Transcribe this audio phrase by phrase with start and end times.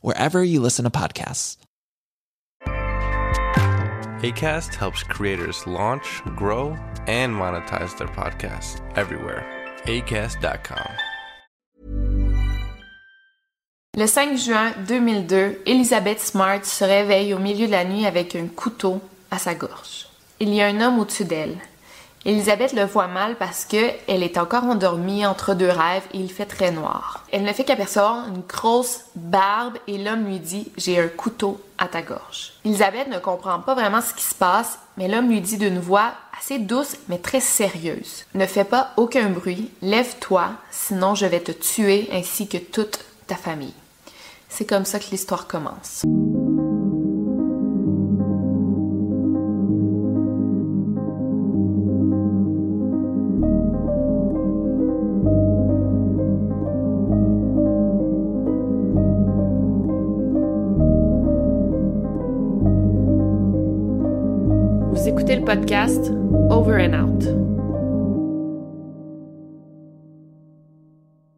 [0.00, 1.56] wherever you listen to podcasts.
[4.24, 9.44] ACAST helps creators launch, grow, and monetize their podcasts everywhere.
[9.84, 10.88] ACAST.com.
[13.96, 18.46] Le 5 juin 2002, Elizabeth Smart se réveille au milieu de la nuit avec un
[18.48, 19.00] couteau
[19.30, 20.08] à sa gorge.
[20.40, 21.58] Il y a un homme au-dessus d'elle.
[22.26, 26.32] Elisabeth le voit mal parce que elle est encore endormie entre deux rêves et il
[26.32, 27.22] fait très noir.
[27.30, 31.86] Elle ne fait qu'apercevoir une grosse barbe et l'homme lui dit J'ai un couteau à
[31.86, 32.54] ta gorge.
[32.64, 36.12] Elisabeth ne comprend pas vraiment ce qui se passe, mais l'homme lui dit d'une voix
[36.38, 41.52] assez douce mais très sérieuse Ne fais pas aucun bruit, lève-toi, sinon je vais te
[41.52, 43.74] tuer ainsi que toute ta famille.
[44.48, 46.04] C'est comme ça que l'histoire commence.
[66.50, 67.24] Over and Out.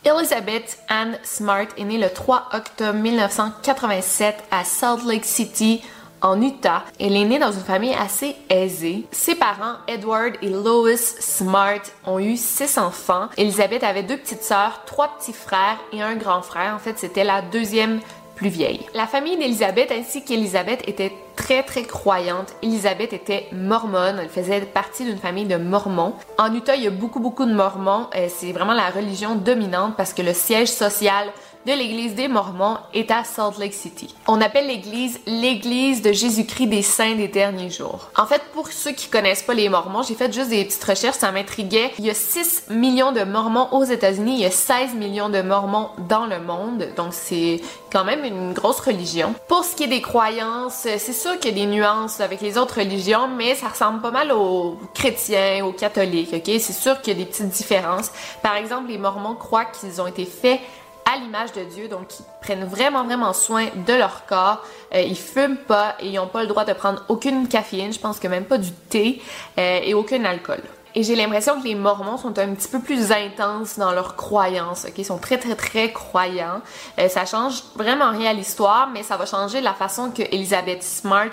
[0.06, 5.82] Elizabeth Ann Smart est née le 3 octobre 1987 à Salt Lake City,
[6.22, 6.84] en Utah.
[6.99, 9.04] Elle est née dans une famille assez aisée.
[9.10, 13.28] Ses parents, Edward et Lois Smart, ont eu six enfants.
[13.37, 16.75] Elizabeth avait deux petites sœurs, trois petits frères et un grand frère.
[16.75, 18.00] En fait, c'était la deuxième
[18.36, 18.86] plus vieille.
[18.94, 22.54] La famille d'Elisabeth ainsi qu'Elisabeth était très très croyante.
[22.62, 26.14] Elisabeth était mormone, elle faisait partie d'une famille de mormons.
[26.38, 29.97] En Utah, il y a beaucoup beaucoup de mormons, euh, c'est vraiment la religion dominante
[29.97, 31.28] parce que le siège social
[31.66, 34.15] de l'église des Mormons est à Salt Lake City.
[34.28, 38.09] On appelle l'église l'église de Jésus-Christ des saints des derniers jours.
[38.16, 41.16] En fait, pour ceux qui connaissent pas les Mormons, j'ai fait juste des petites recherches,
[41.16, 41.91] ça m'intriguait.
[41.99, 45.43] Il y a 6 millions de Mormons aux États-Unis, il y a 16 millions de
[45.43, 47.60] Mormons dans le monde, donc c'est
[47.91, 49.34] quand même une grosse religion.
[49.48, 52.59] Pour ce qui est des croyances, c'est sûr qu'il y a des nuances avec les
[52.59, 56.44] autres religions, mais ça ressemble pas mal aux chrétiens, aux catholiques, ok?
[56.60, 58.12] C'est sûr qu'il y a des petites différences.
[58.41, 60.60] Par exemple, les Mormons croient qu'ils ont été faits
[61.06, 64.62] à l'image de Dieu, donc ils prennent vraiment vraiment soin de leur corps.
[64.94, 68.00] Euh, ils fument pas et ils n'ont pas le droit de prendre aucune caféine, je
[68.00, 69.22] pense que même pas du thé
[69.59, 70.61] euh, et aucun alcool.
[70.97, 74.87] Et j'ai l'impression que les Mormons sont un petit peu plus intenses dans leurs croyances,
[74.87, 74.95] ok?
[74.97, 76.62] Ils sont très très très croyants.
[76.99, 80.83] Euh, ça change vraiment rien à l'histoire, mais ça va changer la façon que Elizabeth
[80.83, 81.28] Smart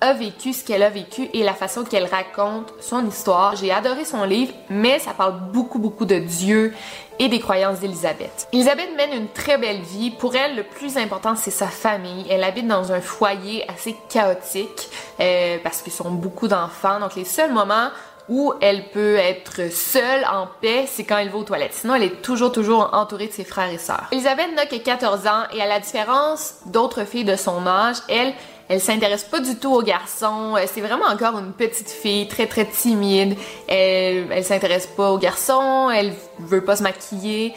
[0.00, 3.56] a vécu ce qu'elle a vécu et la façon qu'elle raconte son histoire.
[3.56, 6.74] J'ai adoré son livre, mais ça parle beaucoup, beaucoup de Dieu
[7.18, 8.48] et des croyances d'Elisabeth.
[8.52, 10.10] Elisabeth mène une très belle vie.
[10.10, 12.26] Pour elle, le plus important, c'est sa famille.
[12.30, 14.88] Elle habite dans un foyer assez chaotique
[15.20, 17.00] euh, parce qu'ils sont beaucoup d'enfants.
[17.00, 17.88] Donc les seuls moments
[18.28, 21.72] où elle peut être seule, en paix, c'est quand elle va aux toilettes.
[21.72, 24.06] Sinon, elle est toujours, toujours entourée de ses frères et sœurs.
[24.12, 28.34] Elisabeth n'a que 14 ans et à la différence d'autres filles de son âge, elle,
[28.68, 30.56] elle s'intéresse pas du tout aux garçons.
[30.56, 33.36] Euh, c'est vraiment encore une petite fille très très timide.
[33.66, 35.90] Elle, elle s'intéresse pas aux garçons.
[35.90, 37.54] Elle veut pas se maquiller.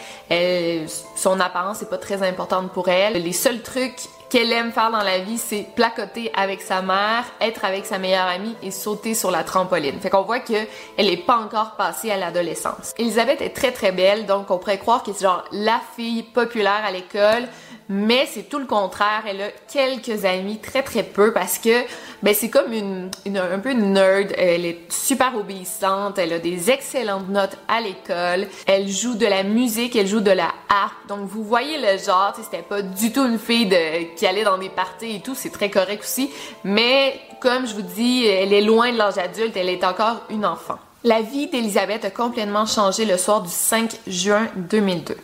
[1.16, 3.22] Son apparence est pas très importante pour elle.
[3.22, 7.66] Les seuls trucs qu'elle aime faire dans la vie, c'est placoter avec sa mère, être
[7.66, 10.00] avec sa meilleure amie et sauter sur la trampoline.
[10.00, 10.54] Fait qu'on voit que
[10.98, 12.94] elle est pas encore passée à l'adolescence.
[12.98, 16.81] Elisabeth est très très belle, donc on pourrait croire que c'est genre la fille populaire
[16.86, 17.50] à l'école,
[17.94, 19.24] mais c'est tout le contraire.
[19.28, 21.84] Elle a quelques amis, très très peu, parce que
[22.24, 24.32] ben c'est comme une, un peu une nerd.
[24.38, 26.18] Elle est super obéissante.
[26.18, 28.48] Elle a des excellentes notes à l'école.
[28.66, 31.08] Elle joue de la musique, elle joue de la harpe.
[31.10, 32.34] Donc vous voyez le genre.
[32.42, 33.70] C'était pas du tout une fille
[34.16, 35.36] qui allait dans des parties et tout.
[35.36, 36.32] C'est très correct aussi.
[36.64, 39.58] Mais comme je vous dis, elle est loin de l'âge adulte.
[39.58, 40.80] Elle est encore une enfant.
[41.04, 45.18] La vie d'Elisabeth a complètement changé le soir du 5 juin 2002.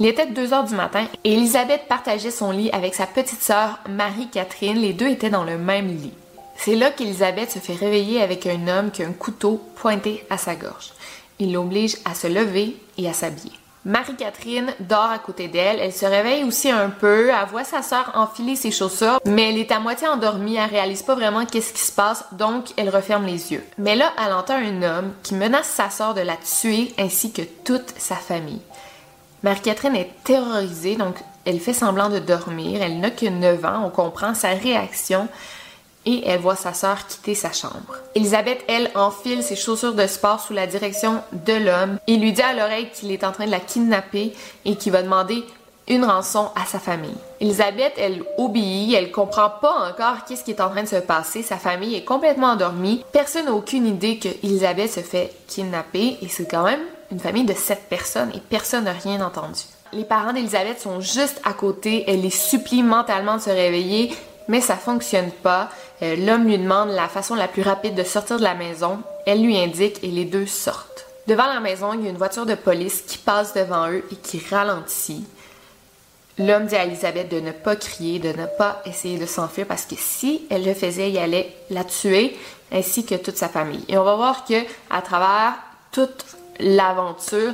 [0.00, 3.80] Il était 2 heures du matin et Elisabeth partageait son lit avec sa petite sœur
[3.88, 4.78] Marie-Catherine.
[4.78, 6.12] Les deux étaient dans le même lit.
[6.56, 10.38] C'est là qu'Elisabeth se fait réveiller avec un homme qui a un couteau pointé à
[10.38, 10.92] sa gorge.
[11.40, 13.50] Il l'oblige à se lever et à s'habiller.
[13.84, 15.80] Marie-Catherine dort à côté d'elle.
[15.80, 17.30] Elle se réveille aussi un peu.
[17.30, 20.56] Elle voit sa sœur enfiler ses chaussures, mais elle est à moitié endormie.
[20.56, 23.64] Elle réalise pas vraiment qu'est-ce qui se passe, donc elle referme les yeux.
[23.78, 27.42] Mais là, elle entend un homme qui menace sa sœur de la tuer ainsi que
[27.64, 28.60] toute sa famille.
[29.42, 32.82] Marie-Catherine est terrorisée, donc elle fait semblant de dormir.
[32.82, 35.28] Elle n'a que 9 ans, on comprend sa réaction
[36.06, 37.94] et elle voit sa sœur quitter sa chambre.
[38.14, 42.42] Elisabeth, elle, enfile ses chaussures de sport sous la direction de l'homme et lui dit
[42.42, 44.32] à l'oreille qu'il est en train de la kidnapper
[44.64, 45.44] et qu'il va demander
[45.86, 47.16] une rançon à sa famille.
[47.40, 51.42] Elisabeth, elle obéit, elle comprend pas encore qu'est-ce qui est en train de se passer.
[51.42, 53.04] Sa famille est complètement endormie.
[53.12, 57.44] Personne n'a aucune idée que Elisabeth se fait kidnapper et c'est quand même une famille
[57.44, 59.62] de sept personnes et personne n'a rien entendu.
[59.92, 64.14] Les parents d'Elisabeth sont juste à côté, elle les supplie mentalement de se réveiller,
[64.48, 65.70] mais ça fonctionne pas.
[66.02, 69.00] Euh, l'homme lui demande la façon la plus rapide de sortir de la maison.
[69.26, 71.06] Elle lui indique et les deux sortent.
[71.26, 74.16] Devant la maison, il y a une voiture de police qui passe devant eux et
[74.16, 75.24] qui ralentit.
[76.38, 79.86] L'homme dit à Elisabeth de ne pas crier, de ne pas essayer de s'enfuir parce
[79.86, 82.36] que si elle le faisait, il allait la tuer
[82.70, 83.84] ainsi que toute sa famille.
[83.88, 84.54] Et on va voir que
[84.88, 85.54] à travers
[85.90, 86.24] toute
[86.60, 87.52] l'aventure,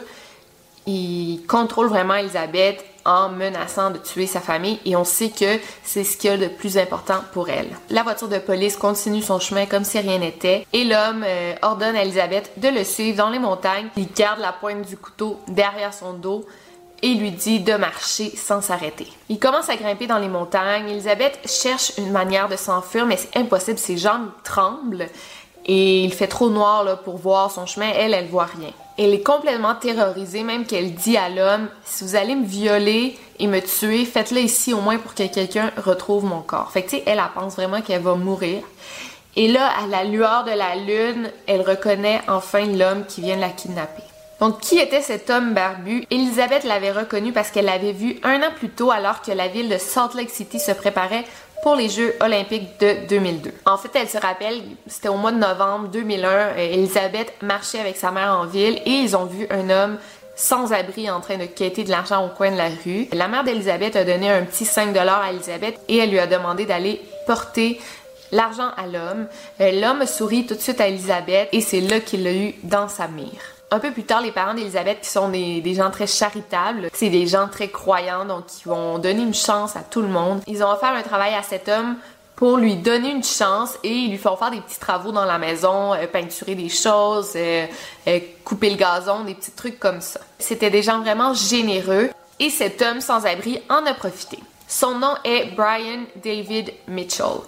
[0.87, 6.05] il contrôle vraiment Elisabeth en menaçant de tuer sa famille et on sait que c'est
[6.05, 7.69] ce qu'il y a de plus important pour elle.
[7.91, 11.97] La voiture de police continue son chemin comme si rien n'était et l'homme euh, ordonne
[11.97, 13.89] à Elisabeth de le suivre dans les montagnes.
[13.97, 16.47] Il garde la pointe du couteau derrière son dos
[17.03, 19.07] et lui dit de marcher sans s'arrêter.
[19.29, 20.89] Il commence à grimper dans les montagnes.
[20.89, 25.09] Elisabeth cherche une manière de s'enfuir mais c'est impossible, ses jambes tremblent
[25.67, 27.91] et il fait trop noir pour voir son chemin.
[27.95, 28.71] Elle, elle voit rien.
[28.97, 33.47] Elle est complètement terrorisée, même qu'elle dit à l'homme Si vous allez me violer et
[33.47, 36.71] me tuer, faites-le ici au moins pour que quelqu'un retrouve mon corps.
[36.71, 38.63] Fait que, tu sais, elle, elle pense vraiment qu'elle va mourir.
[39.37, 43.41] Et là, à la lueur de la lune, elle reconnaît enfin l'homme qui vient de
[43.41, 44.03] la kidnapper.
[44.41, 46.05] Donc, qui était cet homme barbu?
[46.11, 49.69] Elisabeth l'avait reconnu parce qu'elle l'avait vu un an plus tôt alors que la ville
[49.69, 51.25] de Salt Lake City se préparait
[51.65, 53.51] pour les Jeux olympiques de 2002.
[53.65, 57.97] En fait, elle se rappelle, c'était au mois de novembre 2001, euh, Elisabeth marchait avec
[57.97, 59.97] sa mère en ville et ils ont vu un homme
[60.37, 63.09] sans abri en train de quêter de l'argent au coin de la rue.
[63.15, 66.67] La mère d'Elisabeth a donné un petit 5 à Elisabeth et elle lui a demandé
[66.67, 67.81] d'aller porter
[68.31, 69.27] l'argent à l'homme.
[69.63, 72.89] Euh, l'homme sourit tout de suite à Elisabeth et c'est là qu'il l'a eu dans
[72.89, 73.54] sa mire.
[73.71, 77.27] Un peu plus tard, les parents d'Elisabeth, qui sont des, gens très charitables, c'est des
[77.27, 80.43] gens très croyants, donc qui vont donner une chance à tout le monde.
[80.47, 81.97] Ils ont offert un travail à cet homme
[82.37, 85.39] pour lui donner une chance et ils lui font faire des petits travaux dans la
[85.39, 87.67] maison, euh, peinturer des choses, euh,
[88.09, 90.21] euh, couper le gazon, des petits trucs comme ça.
[90.39, 94.39] C'était des gens vraiment généreux et cet homme sans abri en a profité.
[94.67, 97.41] Son nom est Brian David Mitchell.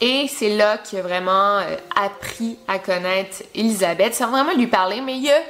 [0.00, 1.60] Et c'est là qu'il a vraiment
[1.96, 5.40] appris à connaître Elisabeth, sans vraiment lui parler, mais il a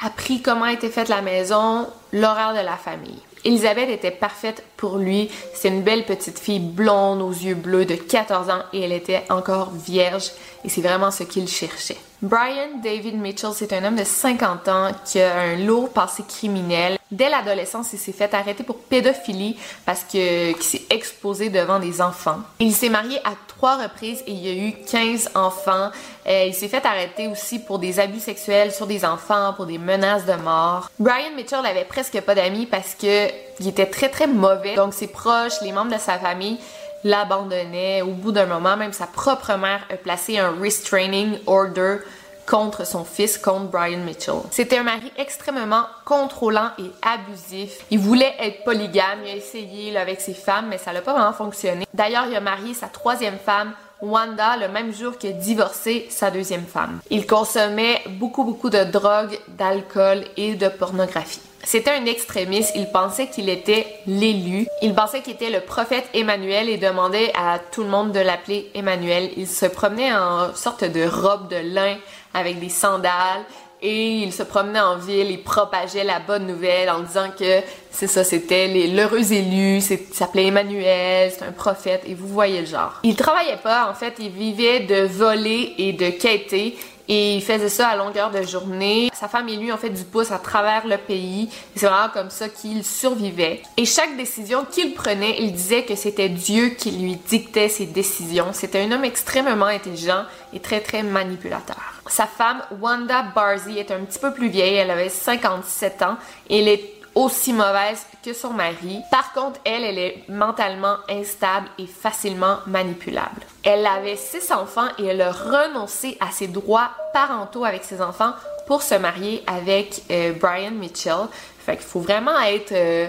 [0.00, 3.22] appris comment était faite la maison, l'horaire de la famille.
[3.44, 5.30] Elisabeth était parfaite pour lui.
[5.54, 9.22] C'est une belle petite fille blonde aux yeux bleus de 14 ans et elle était
[9.30, 10.32] encore vierge
[10.64, 11.96] et c'est vraiment ce qu'il cherchait.
[12.22, 16.95] Brian David Mitchell, c'est un homme de 50 ans qui a un lourd passé criminel.
[17.12, 22.00] Dès l'adolescence, il s'est fait arrêter pour pédophilie parce que qu'il s'est exposé devant des
[22.00, 22.38] enfants.
[22.58, 25.90] Il s'est marié à trois reprises et il a eu 15 enfants.
[26.26, 29.78] Euh, il s'est fait arrêter aussi pour des abus sexuels sur des enfants, pour des
[29.78, 30.90] menaces de mort.
[30.98, 33.28] Brian Mitchell n'avait presque pas d'amis parce que
[33.60, 34.74] il était très très mauvais.
[34.74, 36.58] Donc ses proches, les membres de sa famille
[37.04, 38.02] l'abandonnait.
[38.02, 41.98] Au bout d'un moment, même sa propre mère a placé un restraining order
[42.46, 44.40] contre son fils, contre Brian Mitchell.
[44.50, 47.78] C'était un mari extrêmement contrôlant et abusif.
[47.90, 51.32] Il voulait être polygame, il a essayé avec ses femmes, mais ça n'a pas vraiment
[51.32, 51.86] fonctionné.
[51.92, 53.72] D'ailleurs, il a marié sa troisième femme,
[54.02, 57.00] Wanda, le même jour qu'il a divorcé sa deuxième femme.
[57.10, 61.40] Il consommait beaucoup, beaucoup de drogue, d'alcool et de pornographie.
[61.66, 66.68] C'était un extrémiste, il pensait qu'il était l'élu, il pensait qu'il était le prophète Emmanuel
[66.68, 69.30] et demandait à tout le monde de l'appeler Emmanuel.
[69.36, 71.96] Il se promenait en sorte de robe de lin
[72.34, 73.42] avec des sandales
[73.82, 75.28] et il se promenait en ville.
[75.28, 80.46] Et propageait la bonne nouvelle en disant que c'est ça, c'était l'heureux élu, il s'appelait
[80.46, 82.02] Emmanuel, c'est un prophète.
[82.06, 83.00] Et vous voyez le genre.
[83.02, 86.76] Il travaillait pas, en fait, il vivait de voler et de quêter
[87.08, 89.10] et il faisait ça à longueur de journée.
[89.14, 91.48] Sa femme et lui ont fait du pouce à travers le pays.
[91.74, 93.62] C'est vraiment comme ça qu'il survivait.
[93.76, 98.48] Et chaque décision qu'il prenait, il disait que c'était Dieu qui lui dictait ses décisions.
[98.52, 101.76] C'était un homme extrêmement intelligent et très très manipulateur.
[102.08, 104.74] Sa femme, Wanda Barzy, est un petit peu plus vieille.
[104.74, 106.16] Elle avait 57 ans
[106.48, 109.00] elle est aussi mauvaise que son mari.
[109.10, 113.40] Par contre, elle, elle est mentalement instable et facilement manipulable.
[113.64, 118.32] Elle avait six enfants et elle a renoncé à ses droits parentaux avec ses enfants
[118.66, 121.26] pour se marier avec euh, Brian Mitchell.
[121.58, 123.08] Fait qu'il faut vraiment être euh,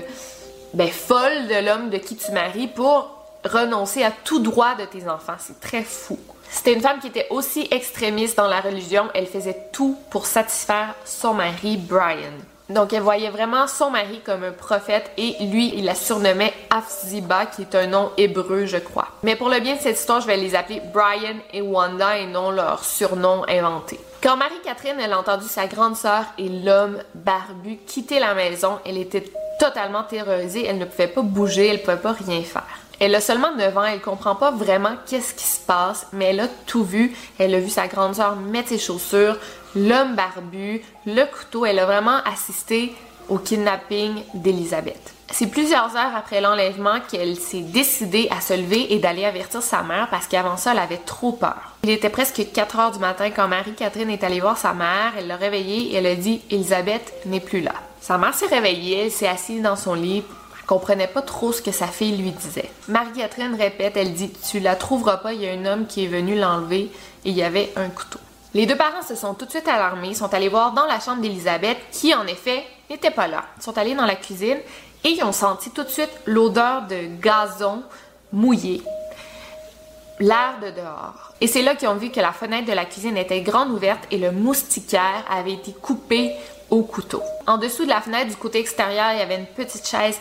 [0.74, 3.12] ben, folle de l'homme de qui tu maries pour
[3.44, 5.36] renoncer à tout droit de tes enfants.
[5.38, 6.18] C'est très fou.
[6.50, 9.10] C'était une femme qui était aussi extrémiste dans la religion.
[9.14, 12.32] Elle faisait tout pour satisfaire son mari Brian.
[12.70, 17.46] Donc elle voyait vraiment son mari comme un prophète et lui, il la surnommait Afziba,
[17.46, 19.08] qui est un nom hébreu, je crois.
[19.24, 22.26] Mais pour le bien de cette histoire, je vais les appeler Brian et Wanda et
[22.26, 24.00] non leur surnom inventé.
[24.22, 28.98] Quand Marie-Catherine, elle a entendu sa grande sœur et l'homme barbu quitter la maison, elle
[28.98, 29.24] était
[29.60, 32.66] totalement terrorisée, elle ne pouvait pas bouger, elle ne pouvait pas rien faire.
[33.00, 36.40] Elle a seulement 9 ans, elle comprend pas vraiment qu'est-ce qui se passe, mais elle
[36.40, 37.16] a tout vu.
[37.38, 39.38] Elle a vu sa grande sœur mettre ses chaussures,
[39.76, 41.66] l'homme barbu, le couteau.
[41.66, 42.94] Elle a vraiment assisté
[43.30, 45.14] au kidnapping d'Elisabeth.
[45.30, 49.84] C'est plusieurs heures après l'enlèvement qu'elle s'est décidée à se lever et d'aller avertir sa
[49.84, 51.74] mère parce qu'avant ça, elle avait trop peur.
[51.84, 55.14] Il était presque 4 heures du matin quand Marie-Catherine est allée voir sa mère.
[55.18, 57.74] Elle l'a réveillée et elle a dit Elisabeth n'est plus là.
[58.00, 60.24] Sa mère s'est réveillée, elle s'est assise dans son lit
[60.68, 62.70] comprenait pas trop ce que sa fille lui disait.
[62.90, 66.08] Marie-Catherine répète, elle dit Tu la trouveras pas, il y a un homme qui est
[66.08, 66.92] venu l'enlever
[67.26, 68.20] et il y avait un couteau.
[68.54, 71.22] Les deux parents se sont tout de suite alarmés, sont allés voir dans la chambre
[71.22, 73.46] d'Elisabeth, qui en effet n'était pas là.
[73.58, 74.58] Ils sont allés dans la cuisine
[75.04, 77.84] et ils ont senti tout de suite l'odeur de gazon
[78.32, 78.82] mouillé,
[80.20, 81.34] l'air de dehors.
[81.42, 84.06] Et c'est là qu'ils ont vu que la fenêtre de la cuisine était grande ouverte
[84.12, 86.34] et le moustiquaire avait été coupé
[86.70, 87.22] au couteau.
[87.46, 90.20] En dessous de la fenêtre, du côté extérieur, il y avait une petite chaise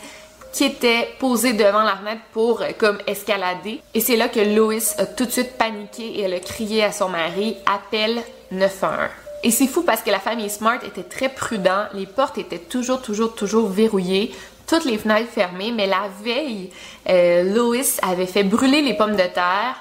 [0.52, 3.80] qui était posée devant la fenêtre pour euh, comme escalader.
[3.94, 6.92] Et c'est là que Lois a tout de suite paniqué et elle a crié à
[6.92, 9.08] son mari appelle 911.
[9.42, 13.02] Et c'est fou parce que la famille Smart était très prudent, les portes étaient toujours
[13.02, 14.34] toujours toujours verrouillées,
[14.66, 16.70] toutes les fenêtres fermées, mais la veille,
[17.08, 19.76] euh, Lois avait fait brûler les pommes de terre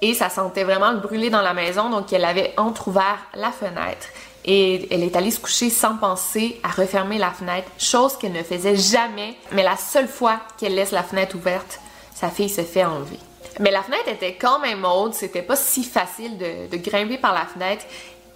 [0.00, 4.06] et ça sentait vraiment le brûler dans la maison, donc elle avait entrouvert la fenêtre
[4.44, 8.42] et elle est allée se coucher sans penser à refermer la fenêtre, chose qu'elle ne
[8.42, 11.80] faisait jamais, mais la seule fois qu'elle laisse la fenêtre ouverte,
[12.14, 13.18] sa fille se fait enlever.
[13.58, 17.34] Mais la fenêtre était quand même haute, c'était pas si facile de, de grimper par
[17.34, 17.84] la fenêtre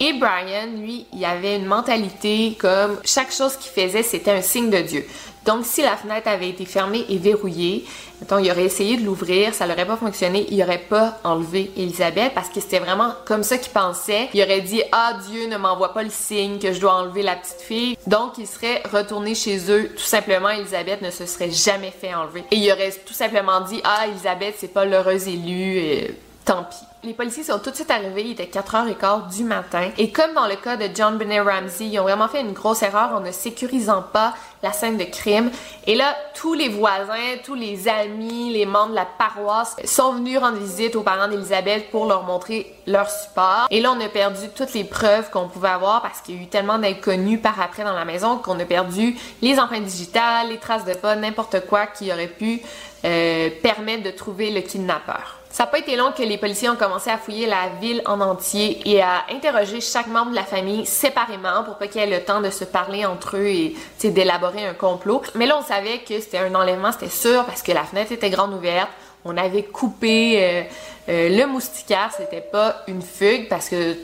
[0.00, 4.70] et Brian, lui, il avait une mentalité comme chaque chose qu'il faisait, c'était un signe
[4.70, 5.06] de Dieu.
[5.44, 7.84] Donc, si la fenêtre avait été fermée et verrouillée,
[8.20, 12.32] mettons, il aurait essayé de l'ouvrir, ça n'aurait pas fonctionné, il n'aurait pas enlevé Elisabeth
[12.34, 14.30] parce que c'était vraiment comme ça qu'il pensait.
[14.32, 17.36] Il aurait dit Ah, Dieu ne m'envoie pas le signe que je dois enlever la
[17.36, 17.96] petite fille.
[18.06, 19.90] Donc, il serait retourné chez eux.
[19.94, 22.44] Tout simplement, Elisabeth ne se serait jamais fait enlever.
[22.50, 26.76] Et il aurait tout simplement dit Ah, Elisabeth, c'est pas l'heureuse élue, et tant pis.
[27.02, 29.90] Les policiers sont tout de suite arrivés, il était 4h15 du matin.
[29.98, 32.82] Et comme dans le cas de John Benet Ramsey, ils ont vraiment fait une grosse
[32.82, 34.32] erreur en ne sécurisant pas
[34.62, 35.50] la scène de crime.
[35.86, 40.38] Et là, tous les voisins, tous les amis, les membres de la paroisse sont venus
[40.38, 43.66] rendre visite aux parents d'Elisabeth pour leur montrer leur support.
[43.70, 46.42] Et là, on a perdu toutes les preuves qu'on pouvait avoir parce qu'il y a
[46.42, 50.58] eu tellement d'inconnus par après dans la maison qu'on a perdu les empreintes digitales, les
[50.58, 52.62] traces de pas, n'importe quoi qui aurait pu
[53.04, 55.43] euh, permettre de trouver le kidnappeur.
[55.54, 58.20] Ça n'a pas été long que les policiers ont commencé à fouiller la ville en
[58.20, 62.24] entier et à interroger chaque membre de la famille séparément pour pas qu'ils aient le
[62.24, 65.22] temps de se parler entre eux et d'élaborer un complot.
[65.36, 68.30] Mais là, on savait que c'était un enlèvement, c'était sûr, parce que la fenêtre était
[68.30, 68.88] grande ouverte.
[69.24, 70.62] On avait coupé euh,
[71.08, 73.96] euh, le moustiquaire, c'était pas une fugue parce que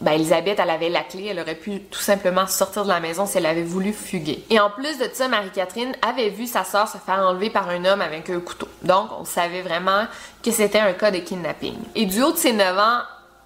[0.00, 3.24] ben, Elisabeth, elle avait la clé, elle aurait pu tout simplement sortir de la maison
[3.24, 4.44] si elle avait voulu fuguer.
[4.50, 7.84] Et en plus de ça, Marie-Catherine avait vu sa sœur se faire enlever par un
[7.84, 8.68] homme avec un couteau.
[8.82, 10.06] Donc, on savait vraiment
[10.42, 11.76] que c'était un cas de kidnapping.
[11.94, 13.00] Et du haut de ses 9 ans,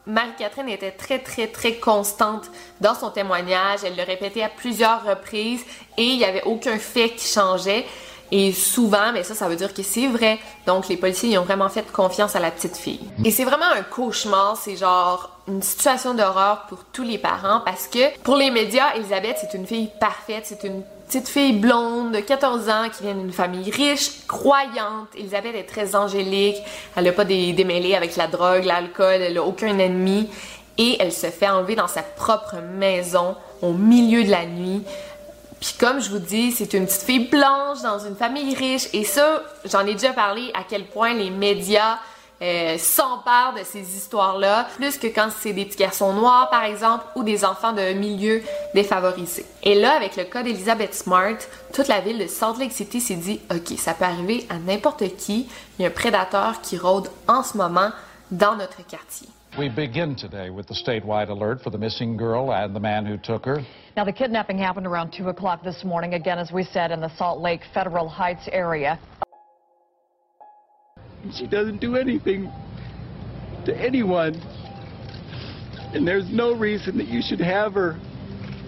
[0.06, 3.80] Marie-Catherine était très, très, très constante dans son témoignage.
[3.84, 5.64] Elle le répétait à plusieurs reprises
[5.96, 7.86] et il n'y avait aucun fait qui changeait.
[8.32, 10.38] Et souvent, mais ça, ça veut dire que c'est vrai.
[10.66, 13.00] Donc, les policiers, ils ont vraiment fait confiance à la petite fille.
[13.24, 14.56] Et c'est vraiment un cauchemar.
[14.56, 19.38] C'est genre une situation d'horreur pour tous les parents parce que pour les médias, Elisabeth,
[19.40, 20.44] c'est une fille parfaite.
[20.44, 25.08] C'est une petite fille blonde de 14 ans qui vient d'une famille riche, croyante.
[25.16, 26.56] Elisabeth est très angélique.
[26.94, 29.22] Elle n'a pas des démêlés avec la drogue, l'alcool.
[29.22, 30.28] Elle n'a aucun ennemi.
[30.78, 34.82] et elle se fait enlever dans sa propre maison au milieu de la nuit.
[35.60, 39.04] Puis comme je vous dis, c'est une petite fille blanche dans une famille riche et
[39.04, 41.98] ça, j'en ai déjà parlé à quel point les médias
[42.42, 47.04] euh, s'emparent de ces histoires-là, plus que quand c'est des petits garçons noirs par exemple
[47.14, 48.42] ou des enfants de milieux
[48.74, 49.44] défavorisés.
[49.62, 51.36] Et là, avec le cas d'Elizabeth Smart,
[51.74, 55.16] toute la ville de Salt Lake City s'est dit, ok, ça peut arriver à n'importe
[55.18, 55.46] qui.
[55.78, 57.90] Il y a un prédateur qui rôde en ce moment
[58.30, 59.28] dans notre quartier.
[59.58, 63.18] We begin today with the statewide alert for the missing girl and the man who
[63.18, 63.58] took her.
[63.96, 67.14] Now, the kidnapping happened around 2 o'clock this morning, again, as we said, in the
[67.16, 68.98] Salt Lake Federal Heights area.
[71.36, 72.50] She doesn't do anything
[73.66, 74.36] to anyone.
[75.94, 77.98] And there's no reason that you should have her.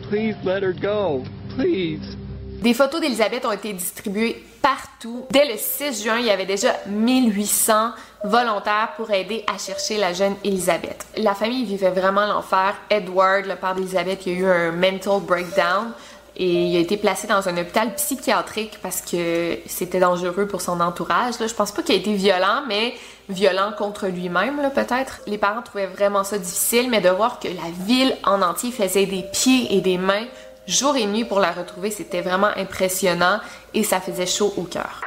[0.08, 1.24] Please let her go.
[1.54, 2.16] Please.
[2.62, 5.26] Des photos d'Elisabeth ont été distribuées partout.
[5.30, 7.90] Dès le 6 juin, il y avait déjà 1800
[8.22, 11.04] volontaires pour aider à chercher la jeune Elisabeth.
[11.16, 12.76] La famille vivait vraiment l'enfer.
[12.88, 15.90] Edward, le père d'Elisabeth, a eu un mental breakdown
[16.36, 20.78] et il a été placé dans un hôpital psychiatrique parce que c'était dangereux pour son
[20.78, 21.34] entourage.
[21.40, 22.94] Je pense pas qu'il a été violent, mais
[23.28, 25.20] violent contre lui-même, peut-être.
[25.26, 29.06] Les parents trouvaient vraiment ça difficile, mais de voir que la ville en entier faisait
[29.06, 30.26] des pieds et des mains
[30.66, 33.40] jour et nuit pour la retrouver, c'était vraiment impressionnant
[33.74, 35.00] et ça faisait chaud au cœur.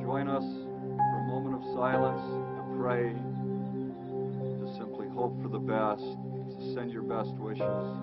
[0.00, 2.22] Join us for a moment of silence
[2.58, 3.12] and pray
[4.60, 6.04] to simply hope for the best,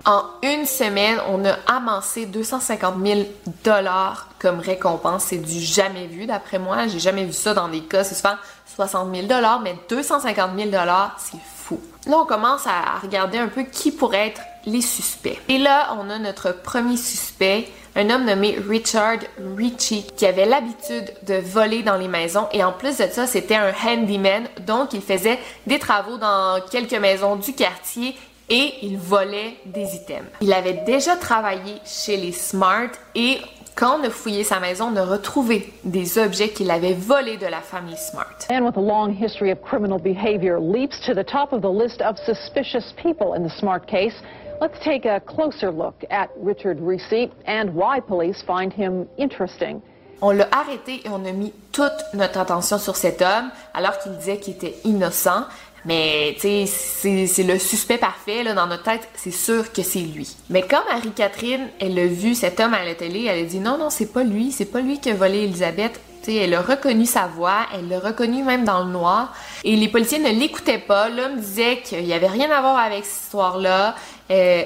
[0.06, 3.22] En une semaine, on a amassé 250 000
[3.64, 5.26] dollars comme récompense.
[5.26, 6.88] C'est du jamais vu, d'après moi.
[6.88, 8.04] J'ai jamais vu ça dans des cas.
[8.04, 8.36] C'est souvent
[8.76, 11.80] 60 000 dollars, mais 250 000 dollars, c'est fou.
[12.08, 15.40] Là, on commence à regarder un peu qui pourrait être les suspects.
[15.50, 19.20] Et là, on a notre premier suspect, un homme nommé Richard
[19.56, 22.48] Ritchie, qui avait l'habitude de voler dans les maisons.
[22.52, 26.94] Et en plus de ça, c'était un handyman, donc il faisait des travaux dans quelques
[26.94, 28.16] maisons du quartier
[28.50, 30.28] et il volait des items.
[30.42, 33.40] Il avait déjà travaillé chez les Smart et
[33.76, 37.48] quand on a fouillé sa maison, on a retrouvé des objets qu'il avait volés de
[37.48, 38.36] la famille Smart.
[38.50, 42.02] Man with a long history of criminal behavior leaps to the top of the list
[42.02, 44.14] of suspicious people in the Smart case.
[44.62, 49.82] Let's take a closer look at Richard Reese and why police find him interesting.
[50.22, 54.16] On l'a arrêté et on a mis toute notre attention sur cet homme alors qu'il
[54.16, 55.46] disait qu'il était innocent.
[55.86, 60.00] Mais, tu sais, c'est- le suspect parfait, là, dans notre tête, c'est sûr que c'est
[60.00, 60.34] lui.
[60.50, 63.78] Mais quand Marie-Catherine, elle a vu cet homme à la télé, elle a dit non,
[63.78, 66.00] non, c'est pas lui, c'est pas lui qui a volé Elisabeth.
[66.24, 69.36] Tu sais, elle a reconnu sa voix, elle l'a reconnu même dans le noir.
[69.66, 71.10] Et les policiers ne l'écoutaient pas.
[71.10, 73.96] L'homme disait qu'il y avait rien à voir avec cette histoire-là.
[74.32, 74.64] Euh,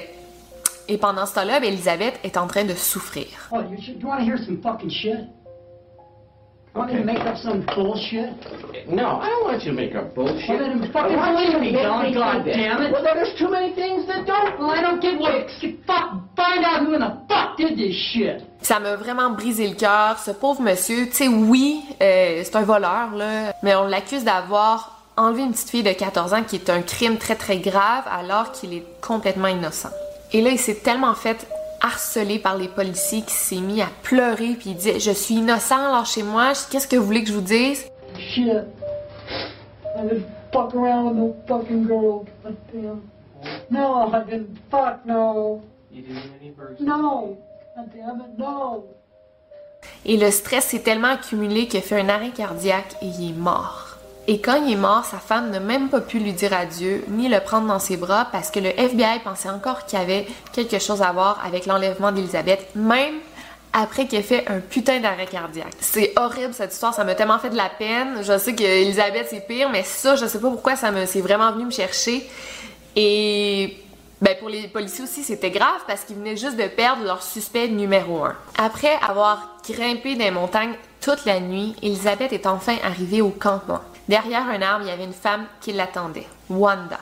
[0.87, 3.25] et pendant ce temps-là, ben, Elisabeth est en train de souffrir.
[3.51, 3.99] Oh, you, shit?
[3.99, 4.07] You
[6.77, 8.29] want me to make up some bullshit?
[8.89, 10.49] No, I don't want you to make up bullshit.
[10.49, 12.57] Well, then fucking I want you to believe me, make Don, me God convinced.
[12.59, 12.91] damn it.
[12.91, 14.57] Well, there's too many things that don't.
[14.59, 15.47] Well, I don't give a
[15.85, 16.09] fuck.
[16.35, 18.41] Find out who in the fuck did this shit.
[18.61, 20.17] Ça m'a vraiment brisé le cœur.
[20.19, 24.93] Ce pauvre monsieur, tu sais, oui, euh, c'est un voleur, là, mais on l'accuse d'avoir
[25.17, 28.51] enlevé une petite fille de 14 ans qui est un crime très très grave alors
[28.51, 29.89] qu'il est complètement innocent.
[30.33, 31.47] Et là, il s'est tellement fait
[31.81, 35.91] harceler par les policiers qu'il s'est mis à pleurer puis il dit Je suis innocent,
[35.91, 37.85] lâchez-moi, qu'est-ce que vous voulez que je vous dise
[38.17, 38.65] Shit.
[39.97, 42.25] I didn't fuck around with no fucking girl.
[42.43, 43.01] God damn.
[43.69, 44.57] No, I didn't.
[44.69, 45.63] Fuck no.
[45.91, 46.79] You didn't any birds.
[46.79, 47.37] No.
[47.75, 48.85] God damn it, no.
[50.05, 53.37] Et le stress s'est tellement accumulé qu'il a fait un arrêt cardiaque et il est
[53.37, 53.86] mort.
[54.29, 57.29] Et quand il est mort, sa femme n'a même pas pu lui dire adieu, ni
[57.29, 60.79] le prendre dans ses bras, parce que le FBI pensait encore qu'il y avait quelque
[60.79, 63.15] chose à voir avec l'enlèvement d'Elisabeth, même
[63.71, 65.73] après qu'il ait fait un putain d'arrêt cardiaque.
[65.79, 68.21] C'est horrible cette histoire, ça m'a tellement fait de la peine.
[68.21, 71.21] Je sais que Elisabeth c'est pire, mais ça, je sais pas pourquoi ça me, c'est
[71.21, 72.27] vraiment venu me chercher.
[72.97, 73.77] Et
[74.19, 77.67] ben pour les policiers aussi, c'était grave parce qu'ils venaient juste de perdre leur suspect
[77.69, 78.35] numéro un.
[78.57, 83.81] Après avoir grimpé des montagnes toute la nuit, Elisabeth est enfin arrivée au campement.
[84.07, 86.99] Derrière un arbre, il y avait une femme qui l'attendait, Wanda.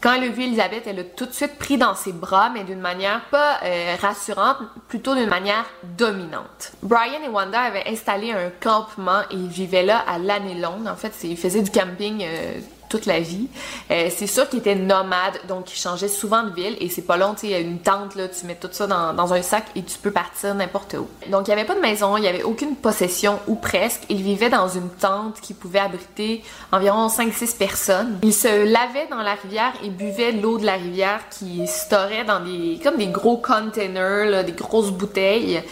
[0.00, 2.62] Quand elle a vu Elisabeth, elle a tout de suite pris dans ses bras, mais
[2.62, 6.72] d'une manière pas euh, rassurante, plutôt d'une manière dominante.
[6.82, 10.86] Brian et Wanda avaient installé un campement et ils vivaient là à l'année longue.
[10.86, 13.48] En fait, ils faisaient du camping euh, toute la vie.
[13.90, 17.16] Euh, c'est sûr qu'ils étaient nomades, donc ils changeaient souvent de ville et c'est pas
[17.16, 19.82] long, tu sais, il une tente, là, tu mets tout ça dans, un sac et
[19.82, 21.06] tu peux partir n'importe où.
[21.30, 24.02] Donc il y avait pas de maison, il y avait aucune possession ou presque.
[24.08, 28.18] Ils vivaient dans une tente qui pouvait abriter environ 5-6 personnes.
[28.22, 32.40] Ils se lavaient dans la rivière et buvaient l'eau de la rivière qui storait dans
[32.40, 35.62] des gros containers, des grosses bouteilles.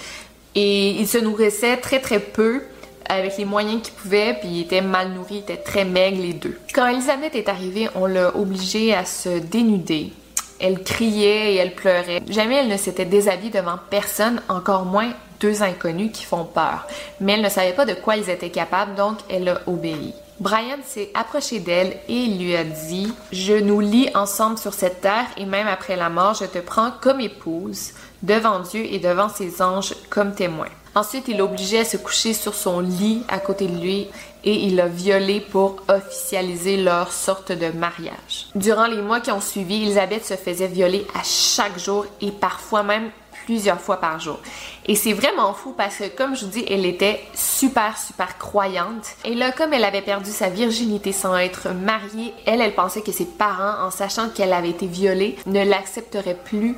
[0.55, 2.63] Et il se nourrissait très très peu
[3.09, 6.33] avec les moyens qu'il pouvait, puis il était mal nourri, il était très maigre les
[6.33, 6.59] deux.
[6.75, 10.13] Quand Elisabeth est arrivée, on l'a obligée à se dénuder.
[10.59, 12.23] Elle criait et elle pleurait.
[12.29, 16.87] Jamais elle ne s'était déshabillée devant personne, encore moins deux inconnus qui font peur.
[17.21, 20.15] Mais elle ne savait pas de quoi ils étaient capables, donc elle a obéi.
[20.39, 25.27] Brian s'est approché d'elle et lui a dit Je nous lie ensemble sur cette terre
[25.39, 27.93] et même après la mort, je te prends comme épouse
[28.23, 30.69] devant Dieu et devant ses anges comme témoin.
[30.97, 34.09] Ensuite, il l'obligeait à se coucher sur son lit à côté de lui
[34.45, 38.47] et il l'a violée pour officialiser leur sorte de mariage.
[38.55, 42.83] Durant les mois qui ont suivi, Elisabeth se faisait violer à chaque jour et parfois
[42.83, 43.11] même
[43.45, 44.41] plusieurs fois par jour.
[44.87, 49.17] Et c'est vraiment fou parce que, comme je vous dis, elle était super, super croyante.
[49.27, 53.13] Et là, comme elle avait perdu sa virginité sans être mariée, elle, elle pensait que
[53.13, 56.75] ses parents, en sachant qu'elle avait été violée, ne l'accepteraient plus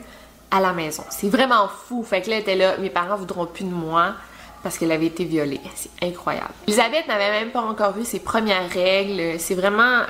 [0.51, 1.05] à la maison.
[1.11, 2.03] C'est vraiment fou.
[2.03, 4.15] Fait que là, elle était là, mes parents voudront plus de moi
[4.63, 5.61] parce qu'elle avait été violée.
[5.75, 6.53] C'est incroyable.
[6.67, 9.39] Elisabeth n'avait même pas encore vu ses premières règles.
[9.39, 10.03] C'est vraiment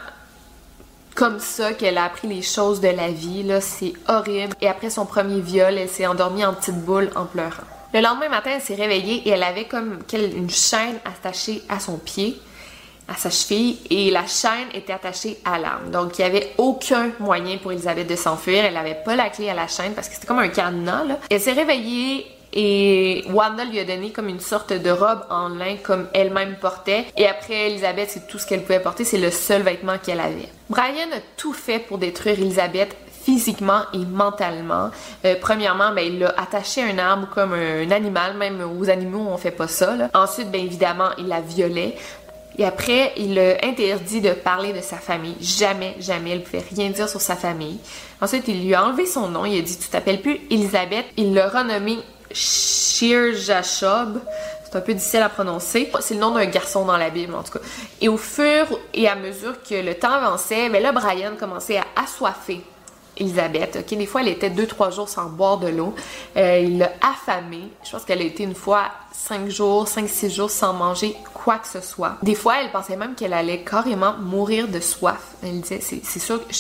[1.14, 3.42] comme ça qu'elle a appris les choses de la vie.
[3.42, 4.55] Là, c'est horrible.
[4.61, 7.64] Et après son premier viol, elle s'est endormie en petite boule en pleurant.
[7.92, 11.96] Le lendemain matin, elle s'est réveillée et elle avait comme une chaîne attachée à son
[11.96, 12.40] pied,
[13.08, 15.90] à sa cheville, et la chaîne était attachée à l'arme.
[15.90, 18.64] Donc, il n'y avait aucun moyen pour Elisabeth de s'enfuir.
[18.64, 21.04] Elle n'avait pas la clé à la chaîne parce que c'était comme un cadenas.
[21.30, 25.76] Elle s'est réveillée et Wanda lui a donné comme une sorte de robe en lin
[25.82, 27.06] comme elle-même portait.
[27.16, 30.48] Et après, Elisabeth, c'est tout ce qu'elle pouvait porter, c'est le seul vêtement qu'elle avait.
[30.68, 32.96] Brian a tout fait pour détruire Elisabeth
[33.28, 34.88] physiquement et mentalement.
[35.26, 39.26] Euh, premièrement, ben, il l'a attaché à un arbre comme un animal, même aux animaux
[39.28, 39.96] on fait pas ça.
[40.14, 41.96] Ensuite, ben, évidemment, il la violait.
[42.58, 45.36] Et après, il a interdit de parler de sa famille.
[45.40, 47.78] Jamais, jamais, elle pouvait rien dire sur sa famille.
[48.20, 49.44] Ensuite, il lui a enlevé son nom.
[49.44, 51.06] Il a dit, tu t'appelles plus Elisabeth.
[51.16, 51.98] Il l'a renommé
[52.32, 54.20] Shir Jashob.
[54.64, 55.90] C'est un peu difficile à prononcer.
[56.00, 57.64] C'est le nom d'un garçon dans la Bible, en tout cas.
[58.00, 61.84] Et au fur et à mesure que le temps avançait, ben là, Brian commençait à
[61.94, 62.60] assoiffer
[63.18, 63.78] Elisabeth.
[63.81, 65.94] Ok, des fois, elle était deux, trois jours sans boire de l'eau.
[66.37, 67.68] Euh, il l'a affamée.
[67.85, 71.59] Je pense qu'elle a été une fois cinq jours, cinq, six jours sans manger quoi
[71.59, 72.16] que ce soit.
[72.22, 75.35] Des fois, elle pensait même qu'elle allait carrément mourir de soif.
[75.42, 76.54] Elle disait, c'est sûr que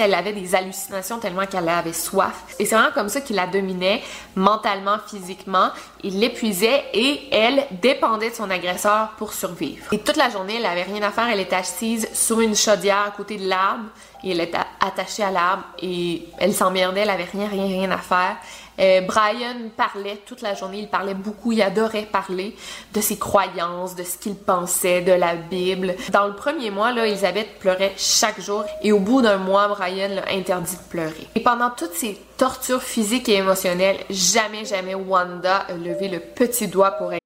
[0.00, 2.44] elle avait des hallucinations tellement qu'elle avait soif.
[2.58, 4.02] Et c'est vraiment comme ça qu'il la dominait
[4.34, 5.70] mentalement, physiquement.
[6.02, 9.84] Il l'épuisait et elle dépendait de son agresseur pour survivre.
[9.92, 11.28] Et toute la journée, elle avait rien à faire.
[11.28, 13.84] Elle était assise sur une chaudière à côté de l'arbre
[14.22, 17.00] et elle était attachée à l'arbre et elle s'emmerdait.
[17.00, 18.36] Elle avait rien, rien, rien à faire.
[18.78, 22.56] Euh, Brian parlait toute la journée, il parlait beaucoup, il adorait parler
[22.92, 25.94] de ses croyances, de ce qu'il pensait, de la Bible.
[26.12, 30.08] Dans le premier mois, là, Elisabeth pleurait chaque jour et au bout d'un mois, Brian
[30.08, 31.28] l'a interdit de pleurer.
[31.34, 36.68] Et pendant toutes ces tortures physiques et émotionnelles, jamais, jamais Wanda a levé le petit
[36.68, 37.18] doigt pour elle.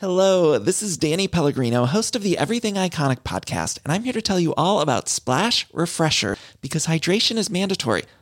[0.00, 4.20] Hello, this is Danny Pellegrino, host of the Everything Iconic podcast, and I'm here to
[4.20, 8.02] tell you all about Splash Refresher because hydration is mandatory.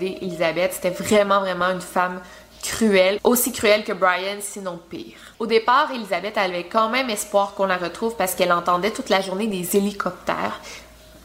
[0.00, 2.20] Elisabeth, c'était vraiment, vraiment une femme
[2.62, 5.16] cruelle, aussi cruelle que Brian, sinon pire.
[5.38, 9.20] Au départ, Elisabeth avait quand même espoir qu'on la retrouve parce qu'elle entendait toute la
[9.20, 10.60] journée des hélicoptères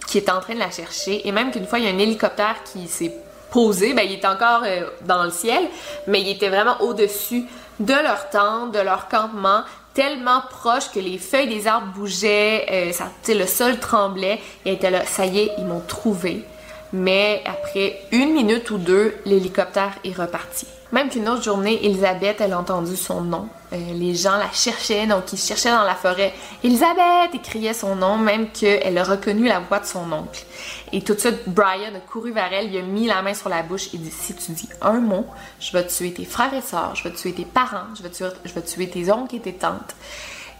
[0.07, 1.27] qui étaient en train de la chercher.
[1.27, 3.13] Et même qu'une fois, il y a un hélicoptère qui s'est
[3.51, 5.63] posé, ben, il était encore euh, dans le ciel,
[6.07, 7.45] mais il était vraiment au-dessus
[7.79, 9.61] de leur tente, de leur campement,
[9.93, 14.73] tellement proche que les feuilles des arbres bougeaient, euh, ça, le sol tremblait, et elle
[14.73, 16.43] était là, ça y est, ils m'ont trouvé
[16.93, 20.67] mais après une minute ou deux, l'hélicoptère est reparti.
[20.93, 23.49] Même qu'une autre journée, Elisabeth, elle a entendu son nom.
[23.73, 26.33] Euh, les gens la cherchaient, donc ils cherchaient dans la forêt.
[26.63, 27.33] Elisabeth!
[27.33, 30.45] Et criait son nom, même qu'elle a reconnu la voix de son oncle.
[30.93, 33.49] Et tout de suite, Brian a couru vers elle, il a mis la main sur
[33.49, 35.25] la bouche et dit Si tu dis un mot,
[35.59, 38.29] je vais tuer tes frères et sœurs, je vais tuer tes parents, je vais tuer,
[38.45, 39.93] je vais tuer tes oncles et tes tantes.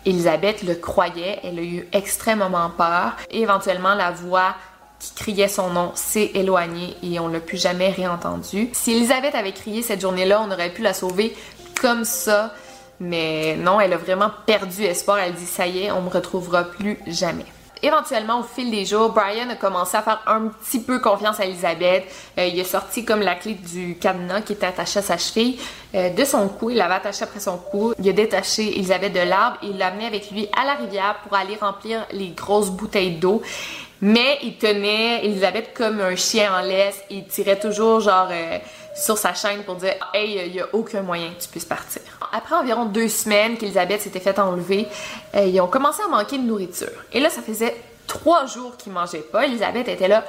[0.05, 3.13] Elisabeth le croyait, elle a eu extrêmement peur.
[3.29, 4.55] Et éventuellement, la voix
[4.99, 8.69] qui criait son nom s'est éloigné et on l'a plus jamais réentendu.
[8.73, 11.35] Si Elisabeth avait crié cette journée-là, on aurait pu la sauver
[11.79, 12.53] comme ça,
[12.99, 15.19] mais non, elle a vraiment perdu espoir.
[15.19, 17.45] Elle dit ça y est, on me retrouvera plus jamais.
[17.83, 21.45] éventuellement, au fil des jours, Brian a commencé à faire un petit peu confiance à
[21.45, 22.05] Elisabeth.
[22.39, 25.59] Euh, il a sorti comme la clé du cadenas qui était attaché à sa cheville
[25.93, 26.71] euh, de son cou.
[26.71, 27.93] Il l'avait attaché après son cou.
[27.99, 31.37] Il a détaché Elisabeth de l'arbre et l'a amené avec lui à la rivière pour
[31.37, 33.43] aller remplir les grosses bouteilles d'eau.
[34.01, 37.01] Mais il tenait Elisabeth comme un chien en laisse.
[37.09, 38.59] Il tirait toujours genre euh,
[38.95, 42.01] sur sa chaîne pour dire Hey, il n'y a aucun moyen que tu puisses partir.
[42.31, 44.87] Après environ deux semaines qu'Elisabeth s'était fait enlever,
[45.35, 46.91] euh, ils ont commencé à manquer de nourriture.
[47.13, 49.45] Et là, ça faisait trois jours qu'ils mangeaient pas.
[49.45, 50.23] Elisabeth était là.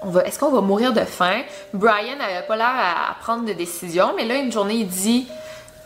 [0.00, 1.42] On va, est-ce qu'on va mourir de faim?
[1.74, 5.26] Brian n'avait pas l'air à prendre de décision, mais là, une journée, il dit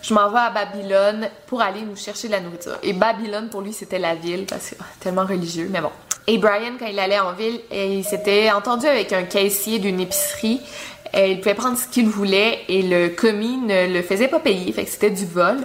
[0.03, 2.77] je m'en vais à Babylone pour aller nous chercher de la nourriture.
[2.83, 5.91] Et Babylone, pour lui, c'était la ville, parce que tellement religieux, mais bon.
[6.27, 10.61] Et Brian, quand il allait en ville, il s'était entendu avec un caissier d'une épicerie.
[11.15, 14.73] Il pouvait prendre ce qu'il voulait et le commis ne le faisait pas payer.
[14.73, 15.59] Fait que c'était du vol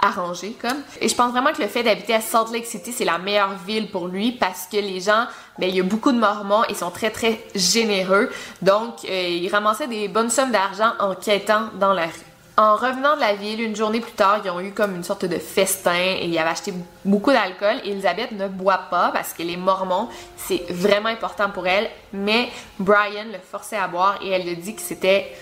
[0.00, 0.78] arrangé comme.
[1.00, 3.54] Et je pense vraiment que le fait d'habiter à Salt Lake City, c'est la meilleure
[3.66, 5.26] ville pour lui parce que les gens,
[5.58, 8.30] ben, il y a beaucoup de Mormons et sont très très généreux.
[8.62, 12.35] Donc, euh, il ramassait des bonnes sommes d'argent en quêtant dans la rue.
[12.58, 15.26] En revenant de la ville, une journée plus tard, ils ont eu comme une sorte
[15.26, 16.72] de festin et ils avaient acheté
[17.04, 17.82] beaucoup d'alcool.
[17.84, 23.26] Elisabeth ne boit pas parce que les Mormons, c'est vraiment important pour elle, mais Brian
[23.30, 25.34] le forçait à boire et elle lui dit que c'était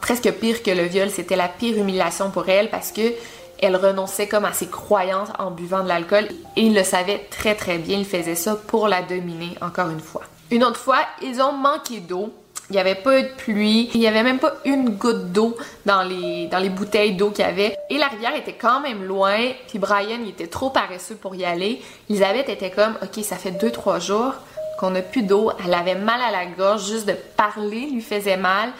[0.00, 3.12] presque pire que le viol, c'était la pire humiliation pour elle parce que
[3.58, 7.56] elle renonçait comme à ses croyances en buvant de l'alcool et il le savait très
[7.56, 10.22] très bien, il faisait ça pour la dominer encore une fois.
[10.52, 12.32] Une autre fois, ils ont manqué d'eau
[12.70, 13.90] il n'y avait pas eu de pluie.
[13.94, 17.76] Il n'y avait même pas une goutte d'eau dans les, bouteilles d'eau qu'il y avait.
[17.90, 19.38] Et la rivière était quand même loin.
[19.68, 21.80] Puis Brian, il était trop paresseux pour y aller.
[22.10, 24.34] Elisabeth était comme, OK, ça fait deux, trois jours
[24.80, 25.52] qu'on n'a plus d'eau.
[25.64, 26.86] Elle avait mal à la gorge.
[26.86, 28.70] Juste de parler lui faisait mal.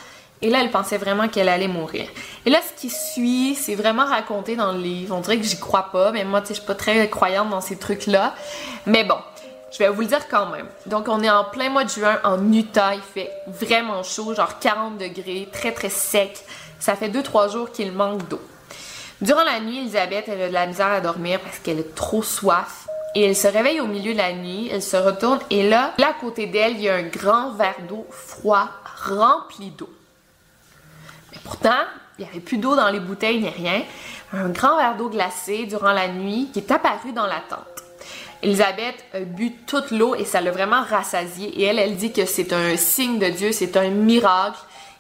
[0.43, 2.07] Et là, elle pensait vraiment qu'elle allait mourir.
[2.45, 5.17] Et là, ce qui suit, c'est vraiment raconté dans le livre.
[5.17, 7.49] On dirait que j'y crois pas, mais moi, tu sais, je suis pas très croyante
[7.49, 8.35] dans ces trucs-là.
[8.85, 9.17] Mais bon,
[9.73, 10.69] je vais vous le dire quand même.
[10.87, 12.95] Donc, on est en plein mois de juin en Utah.
[12.95, 16.45] Il fait vraiment chaud, genre 40 degrés, très très sec.
[16.79, 18.41] Ça fait 2-3 jours qu'il manque d'eau.
[19.21, 22.23] Durant la nuit, Elisabeth, elle a de la misère à dormir parce qu'elle a trop
[22.23, 22.87] soif.
[23.15, 26.09] Et elle se réveille au milieu de la nuit, elle se retourne et là, là
[26.09, 28.69] à côté d'elle, il y a un grand verre d'eau froid
[29.07, 29.89] rempli d'eau.
[31.33, 31.85] Mais pourtant,
[32.19, 33.83] il n'y avait plus d'eau dans les bouteilles ni rien.
[34.35, 37.76] Un grand verre d'eau glacée durant la nuit qui est apparu dans la tente.
[38.43, 41.49] Elisabeth a bu toute l'eau et ça l'a vraiment rassasiée.
[41.61, 44.59] Et elle, elle dit que c'est un signe de Dieu, c'est un miracle.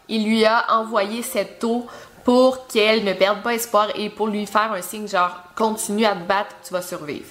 [0.08, 1.86] Il lui a envoyé cette eau
[2.24, 6.14] pour qu'elle ne perde pas espoir et pour lui faire un signe genre continue à
[6.14, 7.28] te battre, tu vas survivre.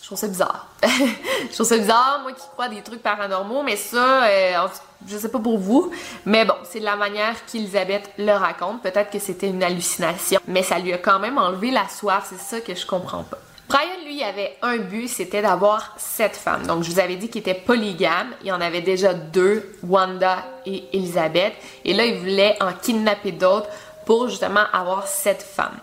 [0.00, 0.66] Je trouve ça bizarre.
[0.82, 4.68] je trouve ça bizarre, moi qui crois des trucs paranormaux, mais ça, euh,
[5.06, 5.90] je sais pas pour vous,
[6.24, 8.82] mais bon, c'est de la manière qu'Elisabeth le raconte.
[8.82, 12.40] Peut-être que c'était une hallucination, mais ça lui a quand même enlevé la soif, c'est
[12.40, 13.38] ça que je comprends pas.
[13.70, 16.66] Brian, lui, avait un but, c'était d'avoir sept femmes.
[16.66, 18.34] Donc, je vous avais dit qu'il était polygame.
[18.42, 21.52] Il en avait déjà deux, Wanda et Elizabeth.
[21.84, 23.68] Et là, il voulait en kidnapper d'autres
[24.06, 25.78] pour justement avoir sept femmes.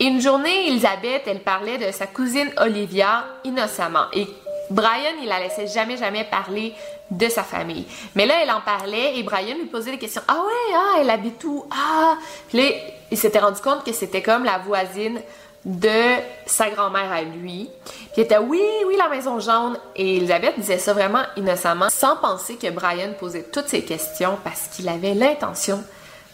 [0.00, 4.06] Et une journée, Elisabeth, elle parlait de sa cousine Olivia innocemment.
[4.14, 4.26] Et
[4.70, 6.72] Brian, il la laissait jamais, jamais parler
[7.10, 7.84] de sa famille.
[8.14, 10.22] Mais là, elle en parlait et Brian lui posait des questions.
[10.26, 11.66] Ah ouais, ah, elle habite où?
[11.70, 12.16] Ah!
[12.48, 12.64] Puis là,
[13.10, 15.20] il s'était rendu compte que c'était comme la voisine
[15.66, 17.68] de sa grand-mère à lui.
[17.84, 19.76] Puis il était oui, oui, la maison jaune.
[19.96, 24.68] Et Elisabeth disait ça vraiment innocemment, sans penser que Brian posait toutes ces questions parce
[24.68, 25.82] qu'il avait l'intention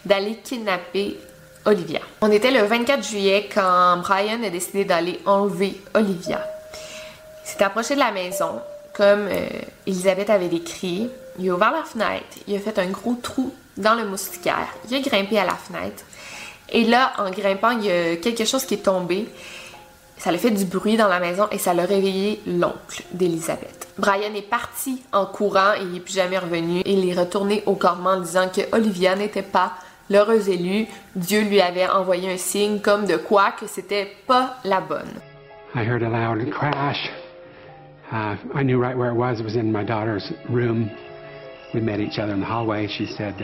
[0.05, 1.19] d'aller kidnapper
[1.65, 2.01] Olivia.
[2.21, 6.45] On était le 24 juillet quand Brian a décidé d'aller enlever Olivia.
[7.45, 8.61] Il s'est approché de la maison,
[8.93, 9.47] comme euh,
[9.87, 11.09] Elisabeth avait décrit.
[11.39, 14.97] Il a ouvert la fenêtre, il a fait un gros trou dans le moustiquaire, il
[14.97, 16.05] a grimpé à la fenêtre.
[16.73, 19.29] Et là, en grimpant, il y a quelque chose qui est tombé.
[20.17, 23.89] Ça a fait du bruit dans la maison et ça l'a réveillé l'oncle d'Elisabeth.
[23.99, 26.81] Brian est parti en courant et il n'est plus jamais revenu.
[26.87, 29.73] Il est retourné au Cormont en disant que Olivia n'était pas
[30.09, 30.87] l'heureuse élue.
[31.15, 35.21] Dieu lui avait envoyé un signe comme de quoi que c'était pas la bonne.
[35.75, 37.11] I heard a loud crash.
[38.13, 39.41] Uh, I knew right where it was.
[39.41, 40.91] It was in my daughter's room.
[41.75, 42.87] We met each other in the hallway.
[42.89, 43.35] She said,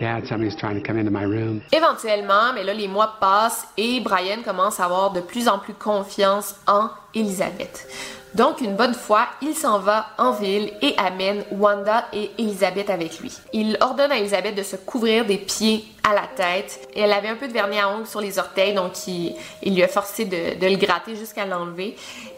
[0.00, 1.60] Dad, somebody's trying to come into my room.
[1.72, 5.74] Éventuellement, mais là, les mois passent et Brian commence à avoir de plus en plus
[5.74, 7.86] confiance en Elizabeth.
[8.34, 13.18] Donc, une bonne fois, il s'en va en ville et amène Wanda et Elizabeth avec
[13.18, 13.32] lui.
[13.52, 16.88] Il ordonne à Elizabeth de se couvrir des pieds à la tête.
[16.94, 19.34] Elle avait un peu de vernis à ongles sur les orteils, donc il,
[19.66, 21.96] lui a forcé de, le gratter jusqu'à l'enlever.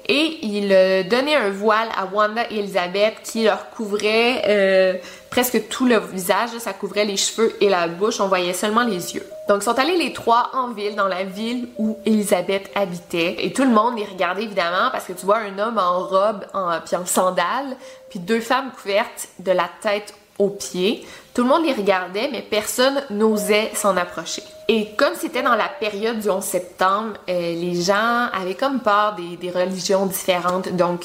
[0.09, 0.68] Et il
[1.09, 4.94] donnait un voile à Wanda et Elizabeth qui leur couvrait euh,
[5.31, 6.50] presque tout le visage.
[6.59, 8.20] Ça couvrait les cheveux et la bouche.
[8.20, 9.26] On voyait seulement les yeux.
[9.53, 13.37] Donc, ils sont allés les trois en ville, dans la ville où Elisabeth habitait.
[13.45, 16.47] Et tout le monde les regardait évidemment parce que tu vois un homme en robe
[16.55, 17.77] en, puis en sandales,
[18.09, 21.07] puis deux femmes couvertes de la tête aux pieds.
[21.35, 24.43] Tout le monde les regardait, mais personne n'osait s'en approcher.
[24.69, 29.17] Et comme c'était dans la période du 11 septembre, euh, les gens avaient comme peur
[29.17, 30.71] des, religions différentes.
[30.71, 31.05] Donc,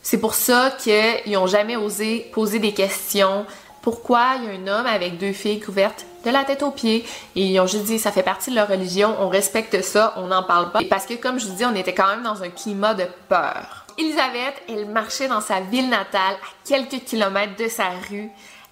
[0.00, 3.46] c'est pour ça qu'ils n'ont jamais osé poser des questions.
[3.82, 7.04] Pourquoi il y a un homme avec deux filles couvertes de la tête aux pieds?
[7.36, 10.26] Et ils ont juste dit, ça fait partie de leur religion, on respecte ça, on
[10.26, 10.80] n'en parle pas.
[10.88, 13.86] Parce que, comme je vous dis, on était quand même dans un climat de peur.
[13.98, 18.30] Elisabeth, elle marchait dans sa ville natale, à quelques kilomètres de sa rue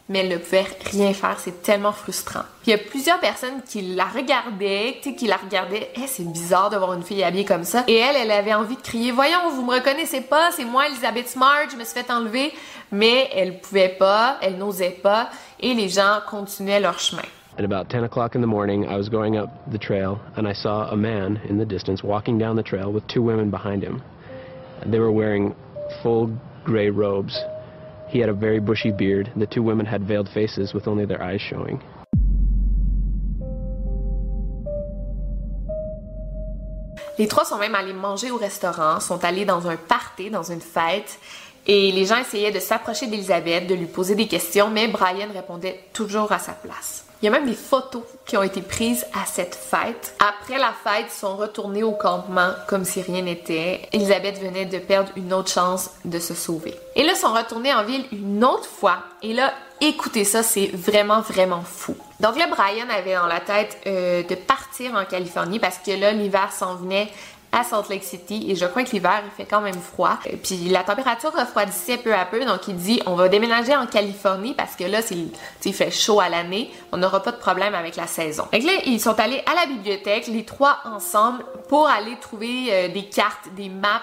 [0.08, 2.42] mais elle ne pouvait rien faire, c'est tellement frustrant.
[2.66, 6.76] Il y a plusieurs personnes qui la regardaient, qui la regardaient, eh, c'est bizarre de
[6.76, 7.84] voir une fille habillée comme ça.
[7.86, 11.28] Et elle, elle avait envie de crier, voyons, vous me reconnaissez pas, c'est moi, Elisabeth
[11.28, 12.52] Smart, je me suis fait enlever.
[12.90, 15.28] Mais elle pouvait pas, elle n'osait pas,
[15.60, 17.22] et les gens continuaient leur chemin.
[17.58, 20.52] At about 10 o'clock in the morning, I was going up the trail and I
[20.52, 24.00] saw a man in the distance walking down the trail with two women behind him.
[24.86, 25.54] They were wearing
[26.02, 27.36] full gray robes
[28.08, 29.30] He had a very bushy beard.
[29.34, 31.80] And the two women had veiled faces with only their eyes showing.
[37.18, 40.60] Les trois sont même allés manger au restaurant, sont allés dans un party, dans une
[40.60, 41.18] fête,
[41.66, 45.80] et les gens essayaient de s'approcher d'Elisabeth, de lui poser des questions, mais Brian répondait
[45.92, 47.07] toujours à sa place.
[47.20, 50.14] Il y a même des photos qui ont été prises à cette fête.
[50.20, 53.88] Après la fête, ils sont retournés au campement comme si rien n'était.
[53.92, 56.76] Elisabeth venait de perdre une autre chance de se sauver.
[56.94, 58.98] Et là, ils sont retournés en ville une autre fois.
[59.22, 61.96] Et là, écoutez ça, c'est vraiment, vraiment fou.
[62.20, 66.12] Donc là, Brian avait dans la tête euh, de partir en Californie parce que là,
[66.12, 67.08] l'hiver s'en venait
[67.52, 70.18] à Salt Lake City et je crois que l'hiver il fait quand même froid.
[70.26, 73.86] Euh, puis la température refroidissait peu à peu donc il dit on va déménager en
[73.86, 75.00] Californie parce que là
[75.64, 78.44] il fait chaud à l'année, on n'aura pas de problème avec la saison.
[78.52, 82.88] Donc là ils sont allés à la bibliothèque les trois ensemble pour aller trouver euh,
[82.88, 84.02] des cartes, des maps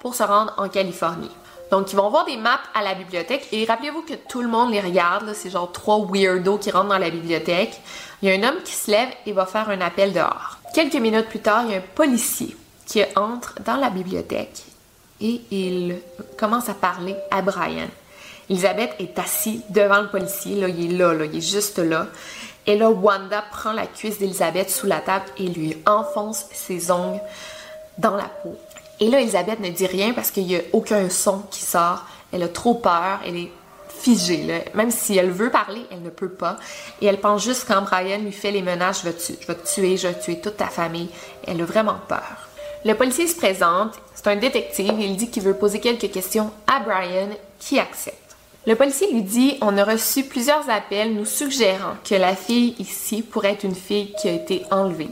[0.00, 1.30] pour se rendre en Californie.
[1.70, 4.70] Donc, ils vont voir des maps à la bibliothèque et rappelez-vous que tout le monde
[4.70, 5.32] les regarde.
[5.34, 7.80] C'est genre trois weirdos qui rentrent dans la bibliothèque.
[8.22, 10.58] Il y a un homme qui se lève et va faire un appel dehors.
[10.74, 12.56] Quelques minutes plus tard, il y a un policier
[12.86, 14.64] qui entre dans la bibliothèque
[15.20, 15.98] et il
[16.38, 17.88] commence à parler à Brian.
[18.48, 22.06] Elisabeth est assise devant le policier, là, il est là, il est juste là.
[22.66, 27.20] Et là, Wanda prend la cuisse d'Elisabeth sous la table et lui enfonce ses ongles
[27.98, 28.56] dans la peau.
[29.00, 32.04] Et là, Elisabeth ne dit rien parce qu'il n'y a aucun son qui sort.
[32.32, 33.52] Elle a trop peur, elle est
[33.88, 34.64] figée.
[34.74, 36.56] Même si elle veut parler, elle ne peut pas.
[37.00, 39.96] Et elle pense juste quand Brian lui fait les menaces, je je vais te tuer,
[39.96, 41.08] je vais tuer toute ta famille.
[41.46, 42.45] Elle a vraiment peur.
[42.84, 46.80] Le policier se présente, c'est un détective, il dit qu'il veut poser quelques questions à
[46.80, 48.36] Brian, qui accepte.
[48.66, 53.22] Le policier lui dit On a reçu plusieurs appels nous suggérant que la fille ici
[53.22, 55.08] pourrait être une fille qui a été enlevée.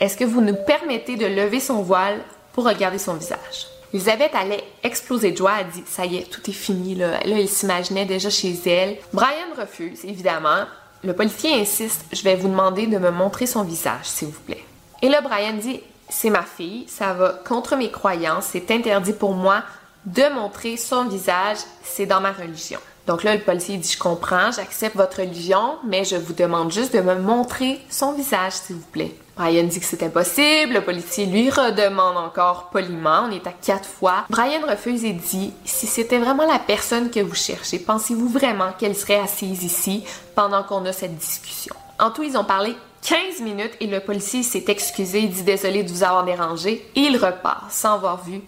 [0.00, 2.20] Est-ce que vous nous permettez de lever son voile
[2.52, 6.48] pour regarder son visage Elisabeth allait exploser de joie, elle dit Ça y est, tout
[6.48, 6.94] est fini.
[6.94, 8.98] Là, là il s'imaginait déjà chez elle.
[9.12, 10.64] Brian refuse, évidemment.
[11.02, 14.64] Le policier insiste Je vais vous demander de me montrer son visage, s'il vous plaît.
[15.02, 19.32] Et là, Brian dit c'est ma fille, ça va contre mes croyances, c'est interdit pour
[19.32, 19.62] moi
[20.04, 22.80] de montrer son visage, c'est dans ma religion.
[23.06, 26.94] Donc là, le policier dit, je comprends, j'accepte votre religion, mais je vous demande juste
[26.94, 29.14] de me montrer son visage, s'il vous plaît.
[29.36, 33.88] Brian dit que c'est impossible, le policier lui redemande encore poliment, on est à quatre
[33.88, 34.26] fois.
[34.28, 38.94] Brian refuse et dit, si c'était vraiment la personne que vous cherchez, pensez-vous vraiment qu'elle
[38.94, 41.74] serait assise ici pendant qu'on a cette discussion?
[41.98, 45.90] En tout, ils ont parlé 15 minutes et le policier s'est excusé, dit désolé de
[45.90, 48.40] vous avoir dérangé et il repart sans avoir vu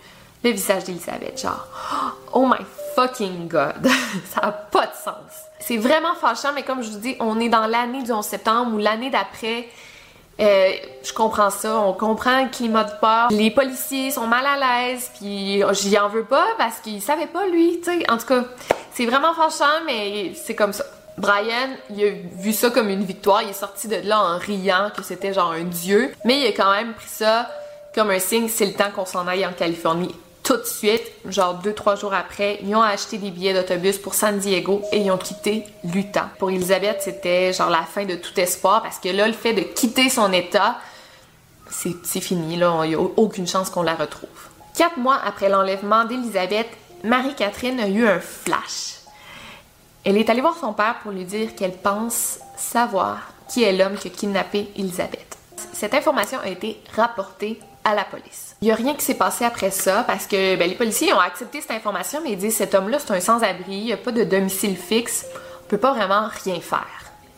[0.44, 1.40] le visage d'Elisabeth.
[1.40, 1.66] Genre,
[2.32, 3.86] oh my fucking god,
[4.34, 5.32] ça n'a pas de sens.
[5.60, 8.74] C'est vraiment fâchant, mais comme je vous dis, on est dans l'année du 11 septembre
[8.74, 9.68] ou l'année d'après.
[10.40, 10.72] Euh,
[11.04, 13.28] je comprends ça, on comprend le climat de peur.
[13.30, 17.46] Les policiers sont mal à l'aise, puis j'y en veux pas parce qu'ils savaient pas
[17.46, 18.10] lui, tu sais.
[18.10, 18.44] En tout cas,
[18.92, 20.84] c'est vraiment fâchant, mais c'est comme ça.
[21.18, 24.90] Brian, il a vu ça comme une victoire, il est sorti de là en riant
[24.96, 27.50] que c'était genre un dieu, mais il a quand même pris ça
[27.94, 31.54] comme un signe, c'est le temps qu'on s'en aille en Californie tout de suite, genre
[31.54, 35.10] deux, trois jours après, ils ont acheté des billets d'autobus pour San Diego et ils
[35.10, 36.30] ont quitté l'Utah.
[36.38, 39.60] Pour Elisabeth, c'était genre la fin de tout espoir parce que là, le fait de
[39.60, 40.78] quitter son état,
[41.70, 44.28] c'est fini, là, il n'y a aucune chance qu'on la retrouve.
[44.76, 46.68] Quatre mois après l'enlèvement d'Elisabeth,
[47.04, 49.01] Marie-Catherine a eu un flash.
[50.04, 53.94] Elle est allée voir son père pour lui dire qu'elle pense savoir qui est l'homme
[53.94, 55.38] qui a kidnappé Elisabeth.
[55.72, 58.56] Cette information a été rapportée à la police.
[58.62, 61.20] Il n'y a rien qui s'est passé après ça parce que ben, les policiers ont
[61.20, 64.10] accepté cette information, mais ils disent cet homme-là, c'est un sans-abri, il n'y a pas
[64.10, 65.26] de domicile fixe,
[65.64, 66.86] on peut pas vraiment rien faire.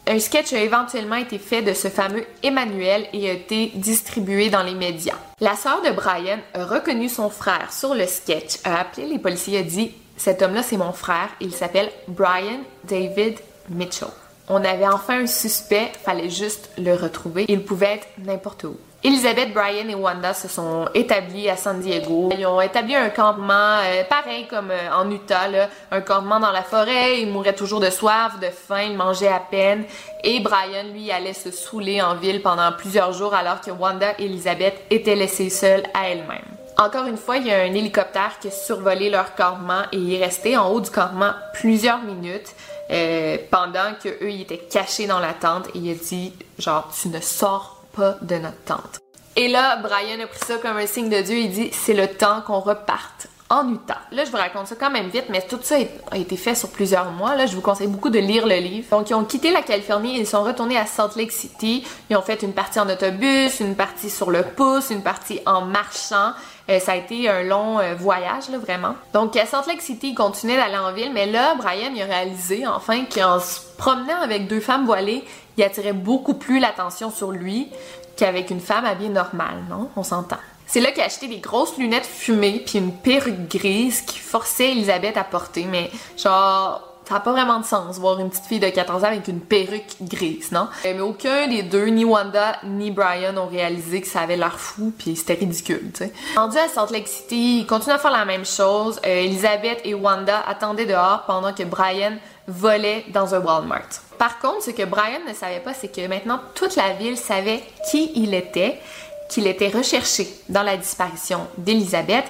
[0.06, 4.62] Un sketch a éventuellement été fait de ce fameux Emmanuel et a été distribué dans
[4.62, 5.16] les médias.
[5.40, 9.56] La sœur de Brian a reconnu son frère sur le sketch, a appelé les policiers
[9.56, 13.38] et a dit Cet homme-là, c'est mon frère, il s'appelle Brian David
[13.68, 14.08] Mitchell.
[14.48, 17.46] On avait enfin un suspect, fallait juste le retrouver.
[17.48, 18.76] Il pouvait être n'importe où.
[19.02, 22.30] Elizabeth, Brian et Wanda se sont établis à San Diego.
[22.38, 25.48] Ils ont établi un campement euh, pareil comme euh, en Utah,
[25.90, 27.20] un campement dans la forêt.
[27.20, 29.84] Ils mouraient toujours de soif, de faim, ils mangeaient à peine.
[30.22, 34.24] Et Brian, lui, allait se saouler en ville pendant plusieurs jours alors que Wanda et
[34.24, 36.63] Elizabeth étaient laissées seules à elles-mêmes.
[36.76, 40.12] Encore une fois, il y a un hélicoptère qui a survolé leur campement et il
[40.14, 42.52] est resté en haut du campement plusieurs minutes
[42.90, 46.92] euh, pendant que eux ils étaient cachés dans la tente et il a dit genre
[47.00, 48.98] tu ne sors pas de notre tente.
[49.36, 51.36] Et là, Brian a pris ça comme un signe de Dieu.
[51.36, 54.00] Il dit c'est le temps qu'on reparte en Utah.
[54.10, 55.76] Là, je vous raconte ça quand même vite, mais tout ça
[56.10, 57.36] a été fait sur plusieurs mois.
[57.36, 58.88] Là, je vous conseille beaucoup de lire le livre.
[58.90, 61.84] Donc, ils ont quitté la Californie, ils sont retournés à Salt Lake City.
[62.10, 65.62] Ils ont fait une partie en autobus, une partie sur le pouce, une partie en
[65.62, 66.32] marchant.
[66.70, 68.94] Euh, ça a été un long euh, voyage, là, vraiment.
[69.12, 72.06] Donc, à Salt Lake City, ils continuaient d'aller en ville, mais là, Brian, il a
[72.06, 75.24] réalisé, enfin, qu'en se promenant avec deux femmes voilées,
[75.56, 77.68] il attirait beaucoup plus l'attention sur lui
[78.16, 79.90] qu'avec une femme habillée normale, non?
[79.96, 80.38] On s'entend.
[80.66, 84.70] C'est là qu'il a acheté des grosses lunettes fumées puis une perruque grise qui forçait
[84.70, 88.60] Elisabeth à porter, mais genre ça n'a pas vraiment de sens voir une petite fille
[88.60, 90.68] de 14 ans avec une perruque grise, non?
[90.86, 94.58] Euh, mais aucun des deux, ni Wanda ni Brian, ont réalisé que ça avait l'air
[94.58, 96.12] fou puis c'était ridicule, tu sais.
[96.36, 99.00] Rendu à Salt Lake City, ils continuent à faire la même chose.
[99.04, 103.88] Euh, Elisabeth et Wanda attendaient dehors pendant que Brian volait dans un Walmart.
[104.18, 107.62] Par contre, ce que Brian ne savait pas, c'est que maintenant toute la ville savait
[107.90, 108.80] qui il était,
[109.28, 112.24] qu'il était recherché dans la disparition d'Elisabeth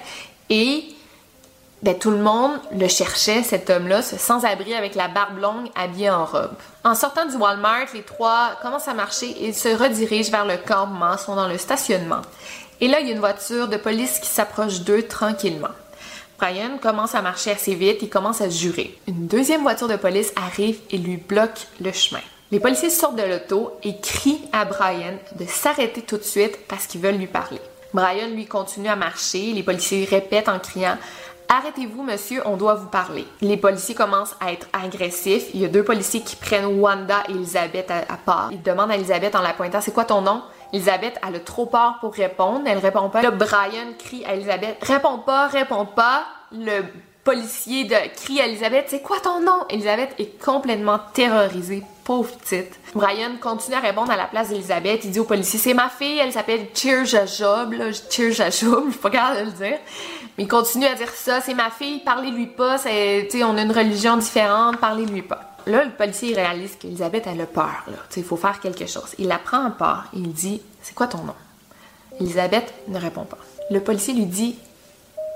[0.51, 0.85] et
[1.85, 6.09] ben, tout le monde le cherchait, cet homme-là, ce sans-abri avec la barbe longue, habillé
[6.09, 6.55] en robe.
[6.83, 11.19] En sortant du Walmart, les trois commencent à marcher et se redirigent vers le campement,
[11.19, 12.23] sont dans le stationnement.
[12.81, 15.69] Et là, il y a une voiture de police qui s'approche d'eux tranquillement.
[16.39, 18.99] Brian commence à marcher assez vite, il commence à jurer.
[19.07, 22.23] Une deuxième voiture de police arrive et lui bloque le chemin.
[22.51, 26.87] Les policiers sortent de l'auto et crient à Brian de s'arrêter tout de suite parce
[26.87, 27.61] qu'ils veulent lui parler.
[27.95, 30.99] Brian lui continue à marcher, les policiers répètent en criant
[31.49, 33.27] Arrêtez-vous, monsieur, on doit vous parler.
[33.41, 35.51] Les policiers commencent à être agressifs.
[35.55, 38.49] Il y a deux policiers qui prennent Wanda et Elisabeth à, part.
[38.51, 40.43] Ils demandent à Elisabeth en la pointant C'est quoi ton nom?
[40.73, 42.63] Elisabeth, elle a trop peur pour répondre.
[42.67, 43.23] Elle répond pas.
[43.23, 46.25] Là, Brian crie à Elisabeth Réponds pas, réponds pas.
[46.53, 46.83] Le
[47.25, 49.65] policier de, crie à Elisabeth C'est quoi ton nom?
[49.71, 52.79] Elisabeth est complètement terrorisée, pauvre petite.
[52.95, 55.05] Brian continue à répondre à la place d'Elisabeth.
[55.05, 57.75] Il dit au policier C'est ma fille, elle s'appelle Cheer Jajob.
[58.11, 59.79] Cheer Jajob, je suis pas capable de le dire.
[60.37, 62.79] Mais il continue à dire ça C'est ma fille, parlez-lui pas.
[62.79, 65.41] C'est, on a une religion différente, parlez-lui pas.
[65.67, 67.85] Là, le policier réalise qu'Elisabeth, elle a peur.
[68.17, 69.15] Il faut faire quelque chose.
[69.19, 71.35] Il la prend en part il dit C'est quoi ton nom
[72.21, 73.39] Elisabeth ne répond pas.
[73.71, 74.57] Le policier lui dit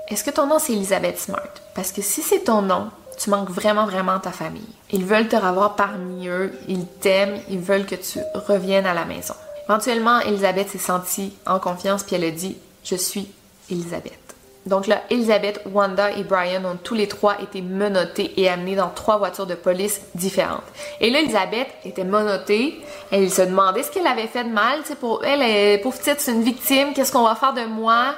[0.09, 1.49] est-ce que ton nom c'est Elizabeth Smart?
[1.75, 2.89] Parce que si c'est ton nom,
[3.19, 4.67] tu manques vraiment, vraiment ta famille.
[4.91, 9.05] Ils veulent te revoir parmi eux, ils t'aiment, ils veulent que tu reviennes à la
[9.05, 9.35] maison.
[9.67, 13.29] Éventuellement, Elisabeth s'est sentie en confiance puis elle a dit Je suis
[13.69, 14.28] Elisabeth.
[14.69, 18.89] Donc là, Elisabeth, Wanda et Brian ont tous les trois été menottés et amenés dans
[18.89, 20.63] trois voitures de police différentes.
[21.01, 22.79] Et là, Elisabeth était menottée.
[23.11, 24.81] Elle se demandait ce qu'elle avait fait de mal.
[24.99, 26.93] pour elle, elle, pauvre petite, c'est une victime.
[26.93, 28.13] Qu'est-ce qu'on va faire de moi?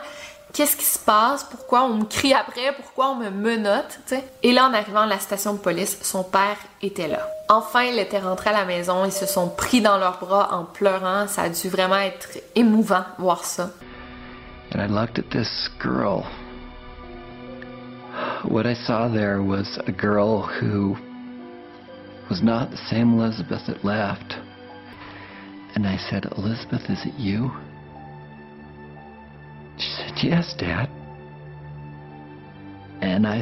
[0.54, 4.00] qu'est-ce qui se passe, pourquoi on me crie après, pourquoi on me menotte?
[4.44, 7.28] Et là, en arrivant à la station de police, son père était là.
[7.48, 10.66] Enfin, il était rentré à la maison, ils se sont pris dans leurs bras en
[10.66, 11.28] pleurant.
[11.28, 13.70] Ça a dû vraiment être émouvant voir ça.
[14.74, 16.24] And I looked at this girl.
[18.44, 20.96] What I saw there was a girl who
[22.30, 24.36] was not the same Elizabeth that left.
[25.76, 27.52] And I said, Elizabeth, is it you?
[29.78, 30.90] She said, Yes, Dad.
[33.02, 33.42] And I,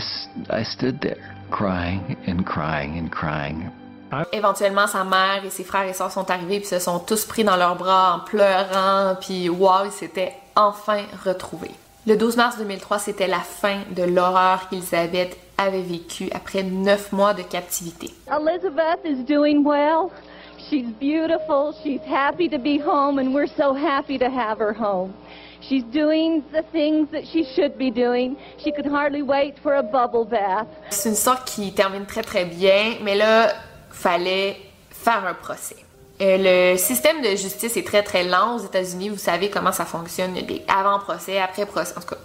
[0.49, 3.71] I stood there crying and crying and crying.
[4.11, 4.25] Ah.
[4.33, 7.43] Éventuellement, sa mère et ses frères et sœurs sont arrivés puis se sont tous pris
[7.43, 11.75] dans leurs bras en pleurant, puis wow, ils s'étaient enfin retrouvés.
[12.09, 17.35] Le 12 mars 2003, c'était la fin de l'horreur qu'Elisabeth avait vécue après neuf mois
[17.35, 18.09] de captivité.
[18.27, 20.09] Elizabeth is doing well.
[20.57, 21.75] She's beautiful.
[21.83, 25.13] She's happy to be home, and we're so happy to have her home.
[25.61, 28.37] She's doing the things that she should be doing.
[28.57, 30.65] She could hardly wait for a bubble bath.
[30.89, 33.53] C'est une histoire qui termine très très bien, mais là,
[33.91, 34.57] fallait
[34.89, 35.75] faire un procès.
[36.21, 39.09] Euh, le système de justice est très très lent aux États-Unis.
[39.09, 40.33] Vous savez comment ça fonctionne.
[40.33, 41.93] Des avant-procès, après-procès.
[41.97, 42.17] En tout cas,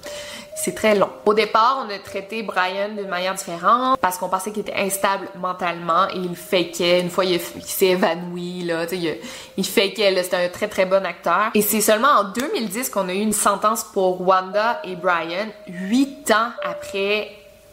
[0.56, 1.10] c'est très long.
[1.26, 5.28] Au départ, on a traité Brian d'une manière différente parce qu'on pensait qu'il était instable
[5.36, 7.00] mentalement et il fakeait.
[7.00, 9.16] Une fois, il, s'est évanoui, là, il,
[9.56, 11.50] il fakeait, c'était un très très bon acteur.
[11.54, 16.30] Et c'est seulement en 2010 qu'on a eu une sentence pour Wanda et Brian, huit
[16.32, 17.30] ans après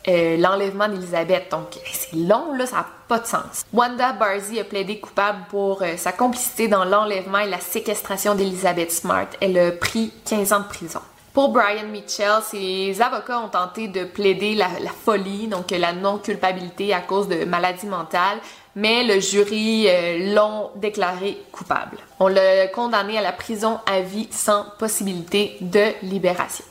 [0.07, 1.51] euh, l'enlèvement d'Elizabeth.
[1.51, 3.65] Donc, c'est long, là, ça n'a pas de sens.
[3.73, 8.91] Wanda Barzee a plaidé coupable pour euh, sa complicité dans l'enlèvement et la séquestration d'Elizabeth
[8.91, 9.27] Smart.
[9.41, 11.01] Elle a pris 15 ans de prison.
[11.33, 14.67] Pour Brian Mitchell, ses avocats ont tenté de plaider la,
[15.05, 18.39] folie, donc la non-culpabilité à cause de maladie mentale,
[18.75, 21.97] mais le jury euh, l'ont déclaré coupable.
[22.19, 26.65] On l'a condamné à la prison à vie sans possibilité de libération.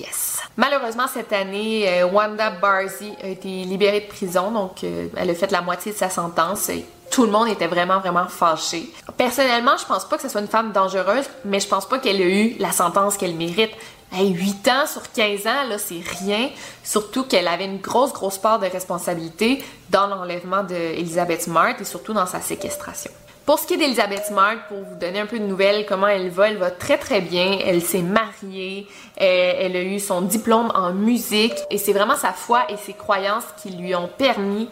[0.00, 0.31] Yes.
[0.56, 5.34] Malheureusement, cette année, euh, Wanda Barzee a été libérée de prison, donc euh, elle a
[5.34, 6.68] fait la moitié de sa sentence.
[6.68, 8.90] Et tout le monde était vraiment, vraiment fâché.
[9.16, 12.20] Personnellement, je pense pas que ce soit une femme dangereuse, mais je pense pas qu'elle
[12.20, 13.72] ait eu la sentence qu'elle mérite.
[14.12, 16.50] Hey, 8 ans sur 15 ans, là, c'est rien.
[16.84, 22.12] Surtout qu'elle avait une grosse, grosse part de responsabilité dans l'enlèvement d'Elizabeth Smart et surtout
[22.12, 23.10] dans sa séquestration.
[23.44, 26.28] Pour ce qui est d'Elizabeth Smart, pour vous donner un peu de nouvelles, comment elle
[26.28, 27.58] va, elle va très très bien.
[27.64, 28.86] Elle s'est mariée,
[29.20, 32.92] euh, elle, a eu son diplôme en musique et c'est vraiment sa foi et ses
[32.92, 34.68] croyances qui lui ont permis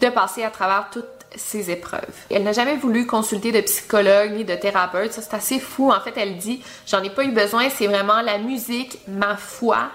[0.00, 1.04] de passer à travers toutes
[1.36, 2.00] ces épreuves.
[2.30, 5.90] Elle n'a jamais voulu consulter de psychologue ni de thérapeute, ça c'est assez fou.
[5.90, 9.90] En fait, elle dit j'en ai pas eu besoin, c'est vraiment la musique, ma foi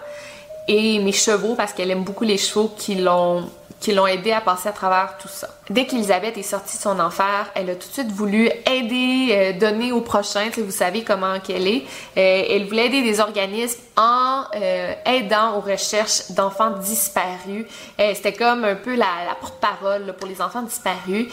[0.68, 3.50] et mes chevaux parce qu'elle aime beaucoup les chevaux qui l'ont
[3.80, 5.48] qui l'ont aidé à passer à travers tout ça.
[5.70, 9.54] Dès qu'Elisabeth est sortie de son enfer, elle a tout de suite voulu aider, euh,
[9.54, 11.86] donner aux prochains, vous savez comment qu'elle est.
[12.18, 17.66] Euh, elle voulait aider des organismes en euh, aidant aux recherches d'enfants disparus.
[17.98, 19.06] C'était comme un peu la,
[19.40, 21.28] porte-parole pour les enfants disparus.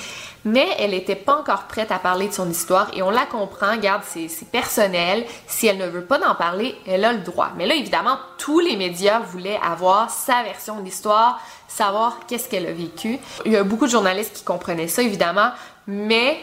[0.44, 3.72] Mais elle n'était pas encore prête à parler de son histoire et on la comprend,
[3.72, 5.24] regarde, c'est personnel.
[5.48, 7.50] Si elle ne veut pas d'en parler, elle a le droit.
[7.56, 11.40] Mais là, évidemment, tous les médias voulaient avoir sa version de l'histoire,
[11.76, 13.18] savoir qu'est-ce qu'elle a vécu.
[13.44, 15.50] Il y a beaucoup de journalistes qui comprenaient ça, évidemment,
[15.86, 16.38] mais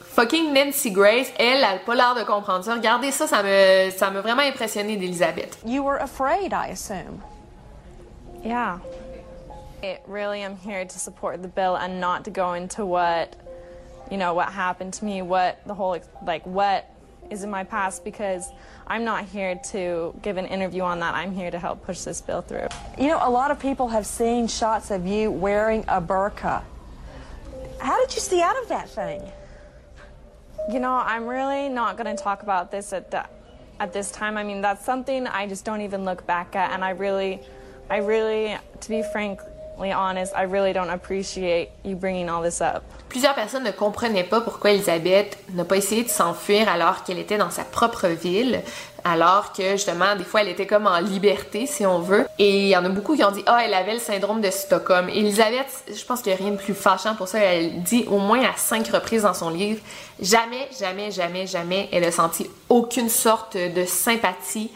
[0.00, 2.74] fucking Nancy Grace, elle, elle n'a pas l'air de comprendre ça.
[2.74, 5.58] Regardez ça, ça me, ça m'a vraiment impressionné d'Elisabeth.
[5.66, 7.20] You were afraid, I assume.
[8.42, 8.78] Yeah.
[9.82, 13.36] I really am here to support the bill and not to go into what,
[14.10, 16.86] you know, what happened to me, what the whole, like, what
[17.30, 18.50] is in my past because
[18.90, 21.14] I'm not here to give an interview on that.
[21.14, 22.66] I'm here to help push this bill through.
[22.98, 26.64] You know, a lot of people have seen shots of you wearing a burqa.
[27.78, 29.22] How did you see out of that thing?
[30.72, 33.24] You know, I'm really not going to talk about this at the,
[33.78, 34.36] at this time.
[34.36, 37.40] I mean, that's something I just don't even look back at, and I really,
[37.88, 39.40] I really, to be frank,
[43.08, 47.38] Plusieurs personnes ne comprenaient pas pourquoi Elisabeth n'a pas essayé de s'enfuir alors qu'elle était
[47.38, 48.60] dans sa propre ville,
[49.04, 52.26] alors que justement des fois elle était comme en liberté si on veut.
[52.38, 54.50] Et il y en a beaucoup qui ont dit ah elle avait le syndrome de
[54.50, 55.08] Stockholm.
[55.08, 57.38] Elisabeth, je pense qu'il n'y a rien de plus fâchant pour ça.
[57.38, 59.80] Elle dit au moins à cinq reprises dans son livre
[60.20, 64.70] jamais, jamais, jamais, jamais elle a senti aucune sorte de sympathie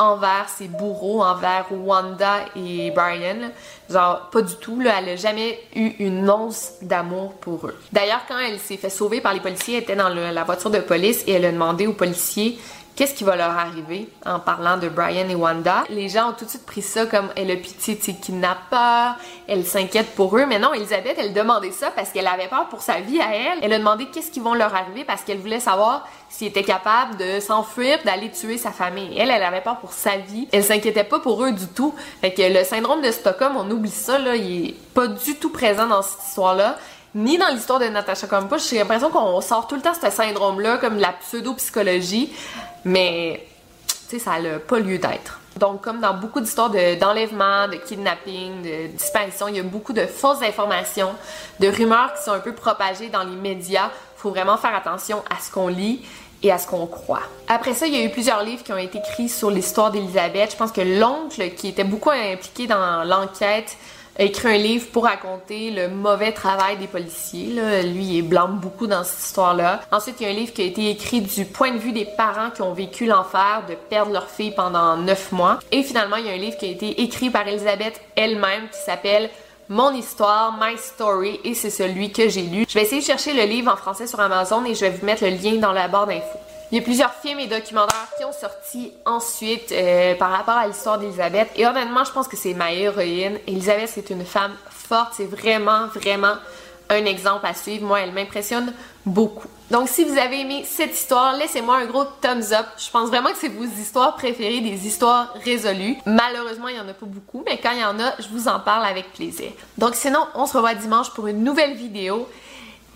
[0.00, 3.50] envers ses bourreaux, envers Wanda et Brian.
[3.90, 7.76] Genre, pas du tout, elle a jamais eu une once d'amour pour eux.
[7.92, 10.78] D'ailleurs, quand elle s'est fait sauver par les policiers, elle était dans la voiture de
[10.78, 12.58] police et elle a demandé aux policiers
[13.00, 15.84] qu'est-ce qui va leur arriver en parlant de Brian et Wanda?
[15.88, 19.16] Les gens ont tout de suite pris ça comme elle a pitié de ses kidnappeurs,
[19.48, 22.82] elle s'inquiète pour eux, mais non, Elisabeth, elle demandait ça parce qu'elle avait peur pour
[22.82, 23.60] sa vie à elle.
[23.62, 27.16] Elle a demandé qu'est-ce qui va leur arriver parce qu'elle voulait savoir s'il était capable
[27.16, 29.16] de s'enfuir, d'aller tuer sa famille.
[29.18, 30.46] Elle, elle avait peur pour sa vie.
[30.52, 31.94] Elle s'inquiétait pas pour eux du tout.
[32.20, 35.50] Fait que le syndrome de Stockholm, on oublie ça, là, il est pas du tout
[35.50, 36.76] présent dans cette histoire-là
[37.14, 38.70] ni dans l'histoire de Natasha Kampusch.
[38.70, 42.32] J'ai l'impression qu'on sort tout le temps ce syndrome-là, comme la pseudo-psychologie.
[42.84, 43.46] Mais,
[43.86, 45.40] tu sais, ça n'a pas lieu d'être.
[45.56, 50.06] Donc, comme dans beaucoup d'histoires d'enlèvement, de, kidnapping, de disparition, il y a beaucoup de
[50.06, 51.12] fausses informations,
[51.58, 53.90] de rumeurs qui sont un peu propagées dans les médias.
[54.16, 56.02] Il faut vraiment faire attention à ce qu'on lit
[56.42, 57.22] et à ce qu'on croit.
[57.48, 60.52] Après ça, il y a eu plusieurs livres qui ont été écrits sur l'histoire d'Elisabeth.
[60.52, 63.76] Je pense que l'oncle, qui était beaucoup impliqué dans l'enquête,
[64.20, 67.54] a écrit un livre pour raconter le mauvais travail des policiers.
[67.84, 69.80] Lui, il blâme beaucoup dans cette histoire-là.
[69.90, 72.04] Ensuite, il y a un livre qui a été écrit du point de vue des
[72.04, 75.58] parents qui ont vécu l'enfer de perdre leur fille pendant neuf mois.
[75.72, 78.80] Et finalement, il y a un livre qui a été écrit par Elisabeth elle-même qui
[78.84, 79.30] s'appelle
[79.70, 82.66] mon histoire, My Story, et c'est celui que j'ai lu.
[82.68, 85.06] Je vais essayer de chercher le livre en français sur Amazon et je vais vous
[85.06, 86.38] mettre le lien dans la barre d'infos.
[86.72, 90.68] Il y a plusieurs films et documentaires qui ont sorti ensuite euh, par rapport à
[90.68, 91.48] l'histoire d'Elisabeth.
[91.56, 93.38] Et honnêtement, je pense que c'est ma héroïne.
[93.48, 95.14] Elisabeth, c'est une femme forte.
[95.16, 96.34] C'est vraiment, vraiment
[96.88, 97.86] un exemple à suivre.
[97.86, 98.72] Moi, elle m'impressionne
[99.04, 99.48] beaucoup.
[99.68, 102.66] Donc, si vous avez aimé cette histoire, laissez-moi un gros thumbs up.
[102.78, 105.96] Je pense vraiment que c'est vos histoires préférées, des histoires résolues.
[106.06, 108.46] Malheureusement, il n'y en a pas beaucoup, mais quand il y en a, je vous
[108.46, 109.50] en parle avec plaisir.
[109.76, 112.28] Donc, sinon, on se revoit dimanche pour une nouvelle vidéo.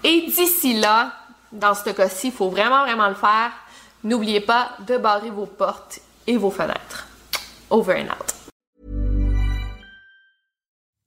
[0.05, 1.13] Et d'ici là,
[1.51, 3.51] dans ce cas-ci, il faut vraiment, vraiment le faire.
[4.07, 7.07] N'oubliez pas de barrer vos portes et vos fenêtres.
[7.71, 8.35] Over and out.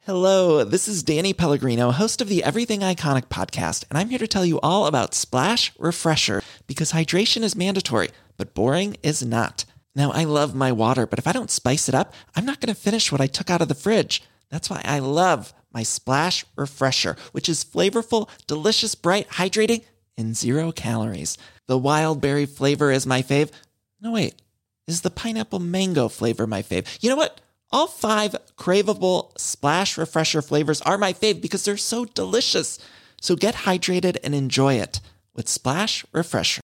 [0.08, 4.26] Hello, this is Danny Pellegrino, host of the Everything Iconic podcast, and I'm here to
[4.26, 9.66] tell you all about Splash Refresher because hydration is mandatory, but boring is not.
[9.96, 12.74] Now, I love my water, but if I don't spice it up, I'm not going
[12.74, 14.24] to finish what I took out of the fridge.
[14.50, 19.84] That's why I love my Splash Refresher, which is flavorful, delicious, bright, hydrating,
[20.18, 21.38] and zero calories.
[21.68, 23.52] The wild berry flavor is my fave.
[24.00, 24.42] No, wait,
[24.88, 26.88] is the pineapple mango flavor my fave?
[27.02, 27.42] You know what?
[27.72, 32.80] All five craveable splash refresher flavors are my fave because they're so delicious.
[33.20, 35.02] So get hydrated and enjoy it
[35.34, 36.62] with Splash Refresher.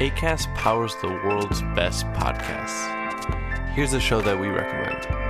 [0.00, 3.74] ACAST powers the world's best podcasts.
[3.74, 5.29] Here's a show that we recommend.